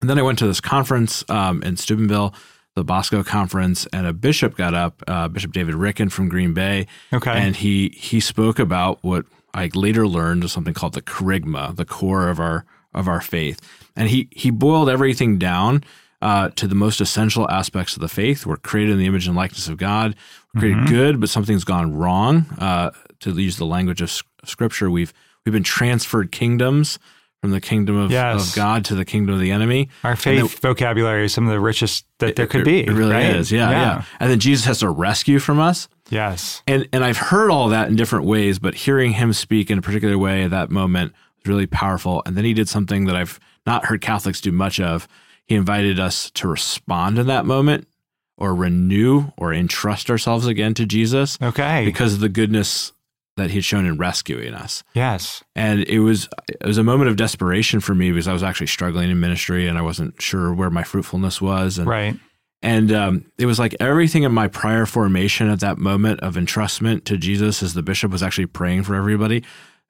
And 0.00 0.08
then 0.10 0.18
I 0.18 0.22
went 0.22 0.38
to 0.40 0.46
this 0.46 0.60
conference 0.60 1.24
um, 1.28 1.62
in 1.62 1.76
Steubenville, 1.76 2.34
the 2.76 2.84
Bosco 2.84 3.24
conference, 3.24 3.86
and 3.92 4.06
a 4.06 4.12
bishop 4.12 4.56
got 4.56 4.74
up, 4.74 5.02
uh, 5.08 5.28
Bishop 5.28 5.52
David 5.52 5.74
Ricken 5.74 6.08
from 6.08 6.28
Green 6.28 6.54
Bay, 6.54 6.86
Okay. 7.12 7.30
and 7.32 7.56
he 7.56 7.88
he 7.96 8.20
spoke 8.20 8.58
about 8.58 8.98
what 9.02 9.24
I 9.54 9.70
later 9.74 10.06
learned 10.06 10.44
is 10.44 10.52
something 10.52 10.74
called 10.74 10.92
the 10.94 11.02
kerygma, 11.02 11.74
the 11.74 11.84
core 11.84 12.28
of 12.28 12.38
our 12.38 12.64
of 12.92 13.08
our 13.08 13.20
faith. 13.20 13.60
And 13.96 14.08
he 14.08 14.28
he 14.32 14.50
boiled 14.50 14.88
everything 14.88 15.38
down 15.38 15.82
uh, 16.20 16.50
to 16.50 16.66
the 16.66 16.74
most 16.74 17.00
essential 17.00 17.48
aspects 17.50 17.94
of 17.96 18.00
the 18.02 18.08
faith. 18.08 18.44
We're 18.46 18.56
created 18.56 18.92
in 18.92 18.98
the 18.98 19.06
image 19.06 19.26
and 19.26 19.36
likeness 19.36 19.68
of 19.68 19.78
God. 19.78 20.14
Created 20.58 20.78
Mm-hmm. 20.84 20.94
good, 20.94 21.20
but 21.20 21.28
something's 21.28 21.64
gone 21.64 21.94
wrong. 21.94 22.46
Uh, 22.58 22.90
to 23.20 23.32
use 23.32 23.56
the 23.56 23.66
language 23.66 24.00
of 24.02 24.10
Scripture, 24.44 24.90
we've 24.90 25.12
we've 25.44 25.52
been 25.52 25.62
transferred 25.62 26.30
kingdoms 26.32 26.98
from 27.40 27.50
the 27.50 27.60
kingdom 27.60 27.96
of, 27.96 28.10
Yes. 28.10 28.50
of 28.50 28.56
God 28.56 28.84
to 28.86 28.94
the 28.94 29.04
kingdom 29.04 29.34
of 29.34 29.40
the 29.40 29.50
enemy. 29.50 29.90
Our 30.02 30.16
faith 30.16 30.58
vocabulary 30.60 31.26
is 31.26 31.34
some 31.34 31.46
of 31.46 31.52
the 31.52 31.60
richest 31.60 32.06
that 32.18 32.36
there 32.36 32.46
could 32.46 32.62
It- 32.62 32.64
be. 32.64 32.80
It 32.86 32.90
really 32.92 33.12
right? 33.12 33.36
is. 33.36 33.52
Yeah, 33.52 33.70
yeah, 33.70 34.02
And 34.18 34.30
then 34.30 34.38
Jesus 34.40 34.64
has 34.64 34.78
to 34.78 34.88
rescue 34.88 35.38
from 35.38 35.58
us. 35.60 35.88
Yes. 36.08 36.62
And 36.66 36.88
and 36.92 37.04
I've 37.04 37.18
heard 37.18 37.50
all 37.50 37.68
that 37.70 37.88
in 37.88 37.96
different 37.96 38.24
ways, 38.24 38.58
but 38.58 38.74
hearing 38.74 39.12
him 39.12 39.32
speak 39.32 39.70
in 39.70 39.78
a 39.78 39.82
particular 39.82 40.16
way 40.16 40.44
at 40.44 40.50
that 40.50 40.70
moment 40.70 41.12
was 41.36 41.48
really 41.48 41.66
powerful. 41.66 42.22
And 42.24 42.36
then 42.36 42.44
he 42.44 42.54
did 42.54 42.68
something 42.68 43.04
that 43.06 43.16
I've 43.16 43.38
not 43.66 43.86
heard 43.86 44.00
Catholics 44.00 44.40
do 44.40 44.52
much 44.52 44.78
of. 44.80 45.06
He 45.46 45.54
invited 45.54 45.98
us 46.00 46.30
to 46.32 46.48
respond 46.48 47.18
in 47.18 47.26
that 47.26 47.44
moment 47.44 47.86
or 48.36 48.54
renew 48.54 49.32
or 49.36 49.52
entrust 49.52 50.10
ourselves 50.10 50.46
again 50.46 50.74
to 50.74 50.86
Jesus 50.86 51.38
Okay. 51.42 51.84
because 51.84 52.14
of 52.14 52.20
the 52.20 52.28
goodness 52.28 52.92
that 53.36 53.50
he'd 53.50 53.64
shown 53.64 53.84
in 53.84 53.96
rescuing 53.98 54.54
us. 54.54 54.84
yes. 54.94 55.42
And 55.56 55.80
it 55.84 55.98
was 56.00 56.28
it 56.48 56.66
was 56.66 56.78
a 56.78 56.84
moment 56.84 57.10
of 57.10 57.16
desperation 57.16 57.80
for 57.80 57.94
me 57.94 58.10
because 58.12 58.28
I 58.28 58.32
was 58.32 58.42
actually 58.44 58.68
struggling 58.68 59.10
in 59.10 59.18
ministry 59.18 59.66
and 59.66 59.76
I 59.76 59.82
wasn't 59.82 60.20
sure 60.22 60.52
where 60.54 60.70
my 60.70 60.84
fruitfulness 60.84 61.40
was. 61.42 61.78
And 61.78 61.88
Right. 61.88 62.16
and 62.62 62.92
um, 62.92 63.24
it 63.36 63.46
was 63.46 63.58
like 63.58 63.74
everything 63.80 64.22
in 64.22 64.30
my 64.32 64.46
prior 64.46 64.86
formation 64.86 65.50
at 65.50 65.58
that 65.60 65.78
moment 65.78 66.20
of 66.20 66.36
entrustment 66.36 67.04
to 67.06 67.16
Jesus 67.16 67.60
as 67.62 67.74
the 67.74 67.82
bishop 67.82 68.12
was 68.12 68.22
actually 68.22 68.46
praying 68.46 68.84
for 68.84 68.94
everybody. 68.94 69.42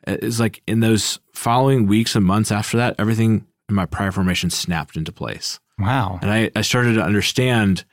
It's 0.06 0.40
like 0.40 0.62
in 0.66 0.80
those 0.80 1.18
following 1.34 1.86
weeks 1.86 2.14
and 2.16 2.24
months 2.24 2.50
after 2.50 2.76
that, 2.78 2.94
everything 2.98 3.46
in 3.68 3.74
my 3.74 3.84
prior 3.86 4.10
formation 4.12 4.48
snapped 4.50 4.96
into 4.96 5.12
place. 5.12 5.60
Wow. 5.78 6.18
And 6.22 6.30
I, 6.30 6.50
I 6.56 6.60
started 6.62 6.94
to 6.94 7.02
understand, 7.02 7.84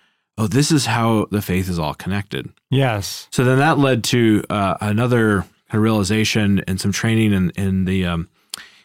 oh, 0.41 0.47
this 0.47 0.71
is 0.71 0.87
how 0.87 1.27
the 1.29 1.41
faith 1.41 1.69
is 1.69 1.77
all 1.77 1.93
connected. 1.93 2.49
Yes. 2.69 3.27
So 3.31 3.43
then 3.43 3.59
that 3.59 3.77
led 3.77 4.03
to 4.05 4.43
uh, 4.49 4.77
another 4.81 5.41
kind 5.41 5.75
of 5.75 5.81
realization 5.81 6.63
and 6.67 6.81
some 6.81 6.91
training 6.91 7.33
in 7.33 7.51
in 7.51 7.85
the 7.85 8.05
um, 8.05 8.27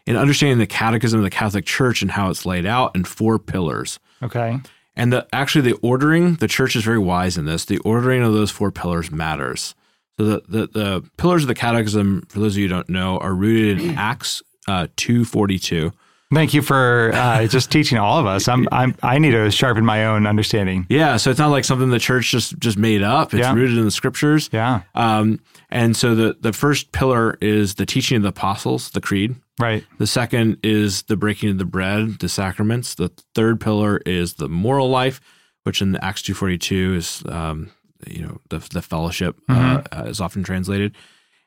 in 0.07 0.17
understanding 0.17 0.59
the 0.59 0.67
Catechism 0.67 1.19
of 1.19 1.25
the 1.25 1.31
Catholic 1.31 1.65
Church 1.65 2.03
and 2.03 2.11
how 2.11 2.31
it's 2.31 2.45
laid 2.45 2.67
out 2.67 2.95
in 2.95 3.05
four 3.05 3.39
pillars. 3.39 3.99
Okay. 4.23 4.61
And 4.95 5.13
the 5.13 5.27
actually 5.33 5.71
the 5.73 5.79
ordering, 5.83 6.35
the 6.37 6.49
church 6.49 6.77
is 6.77 6.85
very 6.85 6.99
wise 6.99 7.37
in 7.37 7.47
this. 7.47 7.65
The 7.65 7.79
ordering 7.79 8.23
of 8.23 8.33
those 8.33 8.51
four 8.51 8.71
pillars 8.71 9.11
matters. 9.11 9.75
So 10.19 10.25
the 10.25 10.43
the, 10.49 10.67
the 10.67 11.11
pillars 11.17 11.43
of 11.43 11.49
the 11.49 11.55
Catechism, 11.55 12.27
for 12.29 12.39
those 12.39 12.55
of 12.55 12.59
you 12.59 12.69
who 12.69 12.75
don't 12.75 12.89
know, 12.91 13.19
are 13.19 13.35
rooted 13.35 13.81
in 13.81 13.97
Acts 13.97 14.43
uh, 14.69 14.89
two 14.97 15.25
forty 15.25 15.59
two. 15.59 15.93
Thank 16.35 16.55
you 16.55 16.63
for 16.63 17.13
uh, 17.15 17.47
just 17.49 17.71
teaching 17.71 17.99
all 17.99 18.19
of 18.19 18.27
us. 18.27 18.49
I'm, 18.49 18.69
I'm, 18.73 18.95
I 19.03 19.19
need 19.19 19.31
to 19.31 19.51
sharpen 19.51 19.85
my 19.85 20.07
own 20.07 20.27
understanding. 20.27 20.87
Yeah, 20.89 21.17
so 21.19 21.31
it's 21.31 21.39
not 21.39 21.51
like 21.51 21.65
something 21.65 21.91
the 21.91 21.99
church 22.01 22.31
just 22.31 22.59
just 22.59 22.77
made 22.79 23.03
up. 23.03 23.33
It's 23.33 23.41
Yeah. 23.43 23.55
rooted 23.55 23.79
in 23.79 23.85
the 23.85 23.91
scriptures. 23.91 24.51
Yeah. 24.53 24.83
Um, 24.95 25.41
and 25.71 25.97
so 25.97 26.15
the 26.15 26.37
the 26.41 26.53
first 26.53 26.93
pillar 26.93 27.37
is 27.41 27.77
the 27.77 27.87
teaching 27.87 28.17
of 28.17 28.23
the 28.23 28.31
apostles, 28.31 28.91
the 28.91 29.01
creed. 29.01 29.37
Right. 29.59 29.85
The 29.99 30.07
second 30.07 30.59
is 30.63 31.03
the 31.05 31.17
breaking 31.17 31.51
of 31.51 31.59
the 31.59 31.65
bread, 31.65 32.19
the 32.19 32.29
sacraments. 32.29 32.95
The 32.97 33.11
third 33.35 33.61
pillar 33.61 34.03
is 34.05 34.35
the 34.35 34.49
moral 34.49 34.91
life, 34.91 35.21
which 35.63 35.81
in 35.81 35.93
the 35.93 36.05
Acts 36.05 36.23
two 36.23 36.35
forty 36.35 36.59
two 36.59 36.95
is 36.97 37.23
um, 37.27 37.71
you 38.07 38.23
know 38.23 38.41
the 38.51 38.59
the 38.73 38.83
fellowship 38.83 39.37
uh, 39.49 39.83
uh, 39.97 40.03
is 40.07 40.21
often 40.21 40.43
translated, 40.45 40.95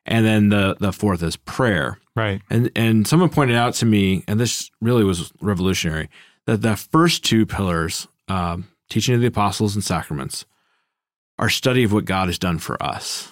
and 0.05 0.25
then 0.25 0.49
the 0.49 0.75
the 0.79 0.91
fourth 0.91 1.23
is 1.23 1.35
prayer. 1.35 1.99
Right. 2.15 2.41
And 2.49 2.71
and 2.75 3.07
someone 3.07 3.29
pointed 3.29 3.55
out 3.55 3.73
to 3.75 3.85
me, 3.85 4.23
and 4.27 4.39
this 4.39 4.69
really 4.81 5.03
was 5.03 5.31
revolutionary, 5.41 6.09
that 6.45 6.61
the 6.61 6.75
first 6.75 7.23
two 7.23 7.45
pillars, 7.45 8.07
um, 8.27 8.67
teaching 8.89 9.15
of 9.15 9.21
the 9.21 9.27
apostles 9.27 9.75
and 9.75 9.83
sacraments, 9.83 10.45
are 11.37 11.49
study 11.49 11.83
of 11.83 11.93
what 11.93 12.05
God 12.05 12.27
has 12.27 12.39
done 12.39 12.59
for 12.59 12.81
us. 12.81 13.31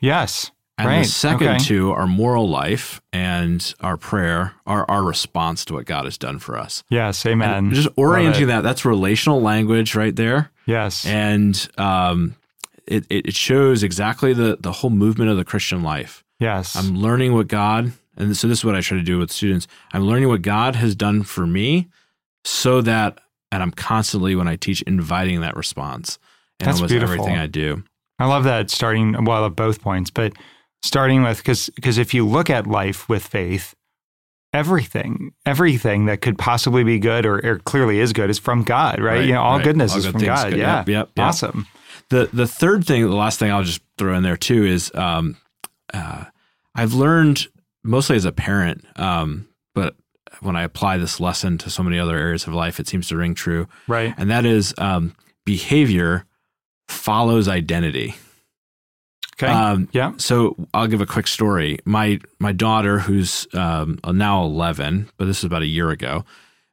Yes. 0.00 0.50
And 0.76 0.88
right. 0.88 1.02
the 1.02 1.08
second 1.10 1.48
okay. 1.48 1.58
two 1.58 1.92
are 1.92 2.06
moral 2.06 2.48
life 2.48 3.02
and 3.12 3.74
our 3.80 3.98
prayer, 3.98 4.54
our 4.66 4.90
our 4.90 5.02
response 5.02 5.64
to 5.66 5.74
what 5.74 5.84
God 5.84 6.06
has 6.06 6.16
done 6.16 6.38
for 6.38 6.58
us. 6.58 6.82
Yes. 6.88 7.24
Amen. 7.26 7.50
And 7.50 7.72
just 7.74 7.88
orienting 7.96 8.46
that, 8.46 8.62
that's 8.62 8.86
relational 8.86 9.42
language 9.42 9.94
right 9.94 10.16
there. 10.16 10.50
Yes. 10.64 11.04
And 11.04 11.68
um, 11.76 12.34
it, 12.90 13.06
it 13.10 13.34
shows 13.34 13.82
exactly 13.82 14.32
the, 14.32 14.58
the 14.60 14.72
whole 14.72 14.90
movement 14.90 15.30
of 15.30 15.36
the 15.36 15.44
Christian 15.44 15.82
life. 15.82 16.24
yes. 16.38 16.74
I'm 16.76 16.96
learning 16.96 17.34
what 17.34 17.48
God, 17.48 17.92
and 18.16 18.36
so 18.36 18.48
this 18.48 18.58
is 18.58 18.64
what 18.64 18.74
I 18.74 18.80
try 18.80 18.96
to 18.98 19.02
do 19.04 19.18
with 19.18 19.30
students. 19.30 19.66
I'm 19.92 20.02
learning 20.02 20.28
what 20.28 20.42
God 20.42 20.76
has 20.76 20.94
done 20.94 21.22
for 21.22 21.46
me 21.46 21.88
so 22.44 22.80
that, 22.82 23.18
and 23.52 23.62
I'm 23.62 23.70
constantly, 23.70 24.34
when 24.34 24.48
I 24.48 24.56
teach, 24.56 24.82
inviting 24.82 25.40
that 25.40 25.56
response 25.56 26.18
in 26.58 26.66
That's 26.66 26.78
almost 26.78 26.90
beautiful. 26.90 27.14
everything 27.14 27.38
I 27.38 27.46
do. 27.46 27.82
I 28.18 28.26
love 28.26 28.44
that 28.44 28.70
starting. 28.70 29.12
Well, 29.24 29.36
I 29.36 29.40
love 29.40 29.56
both 29.56 29.80
points, 29.80 30.10
but 30.10 30.34
starting 30.82 31.22
with 31.22 31.38
because 31.38 31.70
because 31.70 31.96
if 31.98 32.12
you 32.12 32.26
look 32.26 32.50
at 32.50 32.66
life 32.66 33.08
with 33.08 33.26
faith, 33.26 33.74
everything 34.52 35.32
everything 35.46 36.06
that 36.06 36.20
could 36.20 36.36
possibly 36.36 36.84
be 36.84 36.98
good 36.98 37.24
or, 37.24 37.38
or 37.46 37.58
clearly 37.60 37.98
is 38.00 38.12
good 38.12 38.30
is 38.30 38.38
from 38.38 38.62
God, 38.62 38.98
right? 38.98 39.18
Right, 39.18 39.24
you 39.24 39.32
know, 39.32 39.40
all 39.42 39.56
right. 39.56 39.64
goodness 39.64 39.92
All 39.92 39.98
is 39.98 40.04
good 40.06 40.12
from 40.12 40.22
God. 40.22 40.50
good. 40.50 40.58
Yeah. 40.58 40.78
Yep, 40.78 40.88
yep, 40.88 41.10
yep. 41.16 41.26
Awesome. 41.26 41.66
The 42.10 42.28
the 42.32 42.46
third 42.46 42.84
thing, 42.84 43.02
the 43.02 43.14
last 43.14 43.38
thing 43.38 43.50
I'll 43.50 43.64
just 43.64 43.80
throw 43.96 44.14
in 44.16 44.22
there 44.22 44.36
too 44.36 44.64
is 44.64 44.92
um, 44.94 45.36
uh, 45.94 46.24
I've 46.74 46.94
learned 46.94 47.46
mostly 47.82 48.16
as 48.16 48.24
a 48.24 48.32
parent, 48.32 48.84
um, 48.96 49.48
but 49.74 49.94
when 50.40 50.56
I 50.56 50.62
apply 50.62 50.98
this 50.98 51.20
lesson 51.20 51.58
to 51.58 51.70
so 51.70 51.82
many 51.82 51.98
other 51.98 52.16
areas 52.16 52.46
of 52.46 52.54
life, 52.54 52.80
it 52.80 52.88
seems 52.88 53.08
to 53.08 53.16
ring 53.16 53.34
true. 53.34 53.68
Right. 53.88 54.14
And 54.16 54.30
that 54.30 54.44
is 54.44 54.74
um, 54.78 55.14
behavior 55.44 56.24
follows 56.88 57.48
identity. 57.48 58.14
Okay. 59.34 59.50
Um, 59.50 59.88
yeah. 59.92 60.12
So 60.18 60.56
I'll 60.74 60.86
give 60.86 61.00
a 61.00 61.06
quick 61.06 61.26
story. 61.26 61.78
My 61.84 62.20
my 62.38 62.52
daughter, 62.52 62.98
who's 62.98 63.46
um, 63.54 63.98
now 64.04 64.44
eleven, 64.44 65.08
but 65.16 65.26
this 65.26 65.38
was 65.38 65.44
about 65.44 65.62
a 65.62 65.66
year 65.66 65.90
ago, 65.90 66.24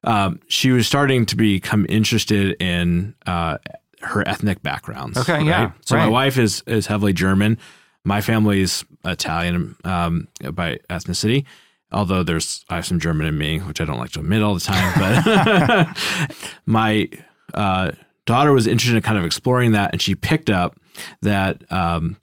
um, 0.04 0.40
she 0.48 0.72
was 0.72 0.88
starting 0.88 1.26
to 1.28 1.36
become 1.36 1.86
interested 1.88 2.62
in 2.62 3.16
uh, 3.26 3.58
her 4.02 4.28
ethnic 4.28 4.62
backgrounds. 4.62 5.18
Okay, 5.18 5.44
yeah, 5.44 5.72
So 5.86 5.98
my 5.98 6.08
wife 6.08 6.38
is 6.38 6.64
is 6.68 6.88
heavily 6.88 7.14
German. 7.14 7.58
My 8.04 8.22
family 8.22 8.62
is 8.62 8.86
Italian 9.04 9.76
um, 9.84 10.28
by 10.54 10.80
ethnicity. 10.90 11.46
Although 11.92 12.24
there's 12.24 12.66
I 12.70 12.76
have 12.76 12.86
some 12.86 13.00
German 13.00 13.28
in 13.28 13.38
me, 13.38 13.60
which 13.60 13.80
I 13.82 13.86
don't 13.86 13.98
like 13.98 14.12
to 14.12 14.20
admit 14.20 14.42
all 14.42 14.54
the 14.54 14.60
time, 14.60 14.94
but 15.00 16.48
my 16.66 17.10
uh, 17.54 17.92
daughter 18.26 18.52
was 18.52 18.68
interested 18.68 18.96
in 18.96 19.02
kind 19.02 19.18
of 19.18 19.26
exploring 19.26 19.72
that, 19.72 19.92
and 19.94 20.02
she 20.02 20.14
picked 20.16 20.50
up 20.50 20.78
that 21.22 21.64
um, 21.72 22.18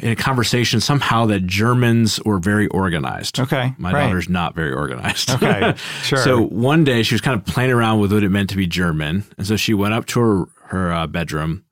in 0.00 0.10
a 0.10 0.16
conversation 0.16 0.80
somehow 0.80 1.26
that 1.26 1.46
Germans 1.46 2.22
were 2.24 2.38
very 2.38 2.68
organized. 2.68 3.40
Okay. 3.40 3.74
My 3.78 3.92
right. 3.92 4.06
daughter's 4.06 4.28
not 4.28 4.54
very 4.54 4.72
organized. 4.72 5.30
Okay, 5.30 5.74
sure. 6.02 6.18
So 6.18 6.40
one 6.42 6.84
day 6.84 7.02
she 7.02 7.14
was 7.14 7.20
kind 7.20 7.38
of 7.38 7.44
playing 7.46 7.70
around 7.70 8.00
with 8.00 8.12
what 8.12 8.22
it 8.22 8.28
meant 8.28 8.50
to 8.50 8.56
be 8.56 8.66
German, 8.66 9.24
and 9.36 9.46
so 9.46 9.56
she 9.56 9.74
went 9.74 9.94
up 9.94 10.06
to 10.06 10.20
her 10.20 10.44
her 10.66 10.92
uh, 10.92 11.06
bedroom. 11.06 11.64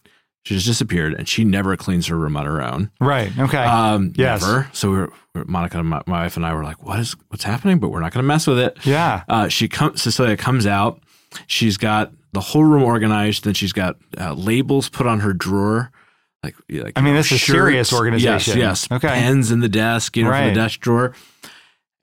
She 0.44 0.54
just 0.54 0.66
disappeared, 0.66 1.14
and 1.14 1.28
she 1.28 1.42
never 1.44 1.76
cleans 1.76 2.06
her 2.06 2.16
room 2.16 2.36
on 2.36 2.46
her 2.46 2.62
own. 2.62 2.90
Right. 3.00 3.36
Okay. 3.36 3.58
Um, 3.58 4.12
Yes. 4.16 4.42
Never. 4.42 4.68
So 4.72 4.90
we 4.90 4.96
were, 4.98 5.12
Monica, 5.44 5.78
and 5.80 5.88
my, 5.88 6.02
my 6.06 6.22
wife, 6.22 6.36
and 6.36 6.46
I 6.46 6.54
were 6.54 6.62
like, 6.62 6.82
"What 6.84 7.00
is 7.00 7.16
what's 7.28 7.42
happening?" 7.44 7.78
But 7.80 7.88
we're 7.88 8.00
not 8.00 8.12
going 8.12 8.22
to 8.22 8.28
mess 8.28 8.46
with 8.46 8.58
it. 8.60 8.78
yeah. 8.84 9.24
Uh, 9.28 9.48
she 9.48 9.68
comes. 9.68 10.02
Cecilia 10.02 10.36
comes 10.36 10.66
out. 10.66 11.00
She's 11.48 11.76
got 11.76 12.12
the 12.32 12.40
whole 12.40 12.62
room 12.64 12.82
organized. 12.84 13.44
Then 13.44 13.54
she's 13.54 13.72
got 13.72 13.96
uh, 14.18 14.34
labels 14.34 14.88
put 14.88 15.06
on 15.06 15.20
her 15.20 15.32
drawer. 15.32 15.90
Like, 16.46 16.56
like 16.82 16.92
I 16.96 17.00
mean, 17.02 17.14
this 17.14 17.30
is 17.32 17.42
serious 17.42 17.92
organization. 17.92 18.58
Yes, 18.58 18.86
yes. 18.88 18.92
Okay. 18.98 19.08
Pens 19.08 19.50
in 19.50 19.60
the 19.60 19.68
desk, 19.68 20.16
you 20.16 20.24
know, 20.24 20.30
Right. 20.30 20.48
the 20.48 20.54
desk 20.54 20.80
drawer. 20.80 21.12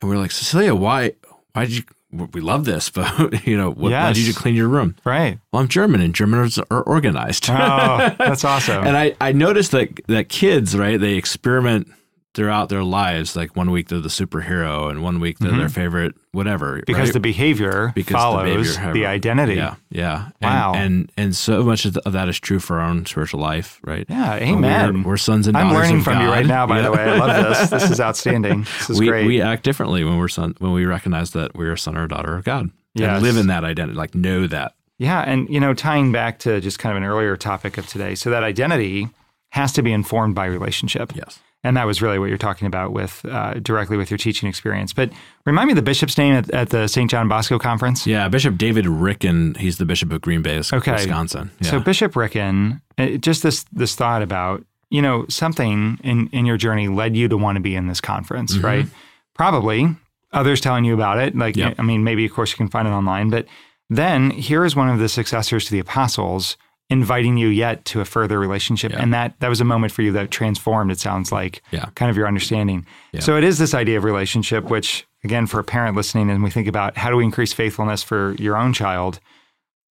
And 0.01 0.09
we're 0.09 0.17
like, 0.17 0.31
Cecilia, 0.31 0.75
why? 0.75 1.13
Why 1.53 1.65
did 1.65 1.77
you? 1.77 1.83
We 2.31 2.41
love 2.41 2.65
this, 2.65 2.91
but 2.91 3.47
you 3.47 3.57
know, 3.57 3.71
what, 3.71 3.91
why 3.91 4.13
did 4.13 4.27
you 4.27 4.35
clean 4.35 4.53
your 4.53 4.67
room? 4.67 4.95
Right. 5.03 5.39
Well, 5.51 5.61
I'm 5.63 5.67
German, 5.67 5.99
and 6.01 6.13
Germans 6.13 6.59
are 6.59 6.81
organized. 6.83 7.49
Oh, 7.49 8.13
that's 8.19 8.45
awesome. 8.53 8.85
And 8.85 8.95
I, 8.95 9.15
I 9.19 9.31
noticed 9.31 9.71
that 9.71 9.89
that 10.07 10.29
kids, 10.29 10.77
right, 10.77 10.99
they 10.99 11.15
experiment 11.15 11.87
throughout 12.33 12.69
their 12.69 12.83
lives. 12.83 13.35
Like 13.35 13.55
one 13.55 13.69
week 13.71 13.89
they're 13.89 13.99
the 13.99 14.09
superhero, 14.09 14.89
and 14.89 15.03
one 15.03 15.19
week 15.19 15.39
they're 15.39 15.51
their 15.55 15.69
favorite 15.69 16.15
whatever. 16.31 16.73
Mm-hmm. 16.77 16.83
because 16.87 17.09
right? 17.09 17.13
the 17.13 17.19
behavior 17.19 17.91
Because 17.93 18.13
the 18.13 18.17
follows 18.17 18.75
behavior, 18.75 18.93
the, 18.93 19.05
identity. 19.05 19.55
Yeah, 19.55 19.75
yeah. 19.89 20.29
And, 20.41 20.53
Wow. 20.53 20.73
And 20.73 21.11
and 21.15 21.35
so 21.35 21.63
much 21.63 21.85
of, 21.85 21.97
that 22.05 22.27
is 22.29 22.39
true 22.39 22.59
for 22.59 22.79
our 22.79 22.89
own 22.89 23.05
spiritual 23.05 23.39
life, 23.39 23.79
right? 23.83 24.05
Yeah, 24.09 24.35
amen. 24.35 25.03
We're, 25.03 25.09
we're 25.11 25.17
sons 25.17 25.47
and 25.47 25.53
daughters 25.53 25.69
I'm 25.71 25.75
learning 25.75 26.01
from 26.03 26.21
you 26.21 26.27
right 26.27 26.45
now, 26.45 26.65
by 26.65 26.77
Yeah. 26.77 26.83
the 26.83 26.91
way. 26.91 27.03
I 27.03 27.17
love 27.17 27.59
this. 27.59 27.69
This 27.83 27.91
is 27.91 28.01
outstanding. 28.01 28.61
This 28.79 28.89
is 28.89 28.99
we 28.99 29.07
great. 29.07 29.27
we 29.27 29.41
act 29.41 29.63
differently 29.63 30.03
when 30.03 30.17
we're 30.17 30.27
son 30.27 30.55
when 30.59 30.71
we 30.73 30.85
recognize 30.85 31.31
that 31.31 31.55
we're 31.55 31.73
a 31.73 31.77
son 31.77 31.95
or 31.97 32.05
a 32.05 32.07
daughter 32.07 32.35
of 32.35 32.43
God. 32.43 32.71
Yes. 32.95 33.15
And 33.15 33.23
live 33.23 33.37
in 33.37 33.47
that 33.47 33.63
identity, 33.63 33.95
like 33.97 34.13
know 34.15 34.45
that. 34.47 34.73
yeah, 34.99 35.21
and 35.21 35.49
you 35.49 35.59
know, 35.59 35.73
tying 35.73 36.11
back 36.11 36.39
to 36.39 36.61
just 36.61 36.77
kind 36.79 36.95
of 36.95 37.03
an 37.03 37.07
earlier 37.09 37.35
topic 37.37 37.77
of 37.77 37.85
today, 37.87 38.13
so 38.15 38.29
that 38.29 38.43
identity 38.43 39.09
has 39.53 39.71
to 39.73 39.81
be 39.83 39.91
informed 39.93 40.33
by 40.35 40.45
relationship. 40.45 41.13
Yes. 41.15 41.39
And 41.63 41.77
that 41.77 41.85
was 41.85 42.01
really 42.01 42.19
what 42.19 42.27
you're 42.27 42.37
talking 42.49 42.65
about 42.67 42.91
with 42.91 43.23
uh, 43.25 43.53
directly 43.61 43.95
with 43.97 44.11
your 44.11 44.17
teaching 44.17 44.49
experience. 44.49 44.91
But 44.93 45.11
remind 45.45 45.67
me 45.69 45.73
the 45.73 45.81
bishop's 45.81 46.17
name 46.17 46.33
at, 46.33 46.49
at 46.51 46.69
the 46.71 46.87
St. 46.87 47.09
John 47.09 47.29
Bosco 47.29 47.57
conference. 47.57 48.05
Yeah, 48.05 48.27
Bishop 48.27 48.57
David 48.57 48.85
Ricken, 48.85 49.55
he's 49.55 49.77
the 49.77 49.85
bishop 49.85 50.11
of 50.11 50.19
Green 50.21 50.41
Bay, 50.41 50.61
Okay. 50.73 50.91
Wisconsin. 50.91 51.51
Yeah. 51.61 51.69
So 51.71 51.79
Bishop 51.79 52.15
Ricken, 52.15 52.81
uh, 52.97 53.11
just 53.17 53.43
this 53.43 53.63
this 53.71 53.95
thought 53.95 54.21
about 54.21 54.65
you 54.89 55.01
know 55.01 55.25
something 55.29 55.99
in 56.03 56.27
in 56.33 56.45
your 56.45 56.57
journey 56.57 56.87
led 56.89 57.15
you 57.15 57.27
to 57.29 57.37
want 57.37 57.55
to 57.55 57.61
be 57.61 57.75
in 57.75 57.87
this 57.87 58.01
conference, 58.01 58.55
Mm-hmm. 58.57 58.65
right? 58.65 58.85
Probably 59.33 59.87
others 60.33 60.59
telling 60.61 60.83
you 60.83 60.93
about 60.93 61.19
it. 61.19 61.35
Like 61.35 61.55
Yep. 61.55 61.75
I 61.77 61.81
mean, 61.83 62.03
maybe 62.03 62.25
of 62.25 62.33
course 62.33 62.51
you 62.51 62.57
can 62.57 62.69
find 62.69 62.87
it 62.87 62.91
online, 62.91 63.29
but 63.29 63.45
then 63.89 64.31
here 64.31 64.65
is 64.65 64.75
one 64.75 64.89
of 64.89 64.99
the 64.99 65.07
successors 65.09 65.65
to 65.65 65.71
the 65.71 65.79
apostles 65.79 66.57
inviting 66.89 67.37
you 67.37 67.47
yet 67.47 67.85
to 67.85 68.01
a 68.01 68.05
further 68.05 68.39
relationship, 68.39 68.91
Yeah. 68.91 69.01
and 69.01 69.13
that 69.13 69.39
that 69.39 69.49
was 69.49 69.61
a 69.61 69.65
moment 69.65 69.91
for 69.93 70.01
you 70.01 70.11
that 70.13 70.31
transformed. 70.31 70.91
It 70.91 70.99
sounds 70.99 71.31
like 71.31 71.61
Yeah. 71.71 71.85
kind 71.95 72.11
of 72.11 72.17
your 72.17 72.27
understanding. 72.27 72.85
So 73.19 73.35
it 73.37 73.43
is 73.43 73.57
this 73.57 73.73
idea 73.73 73.97
of 73.97 74.03
relationship, 74.03 74.65
which 74.69 75.05
again 75.23 75.47
for 75.47 75.59
a 75.59 75.63
parent 75.63 75.95
listening, 75.95 76.29
and 76.29 76.43
we 76.43 76.49
think 76.49 76.67
about 76.67 76.97
how 76.97 77.09
do 77.09 77.15
we 77.15 77.23
increase 77.23 77.53
faithfulness 77.53 78.03
for 78.03 78.35
your 78.39 78.57
own 78.57 78.73
child 78.73 79.19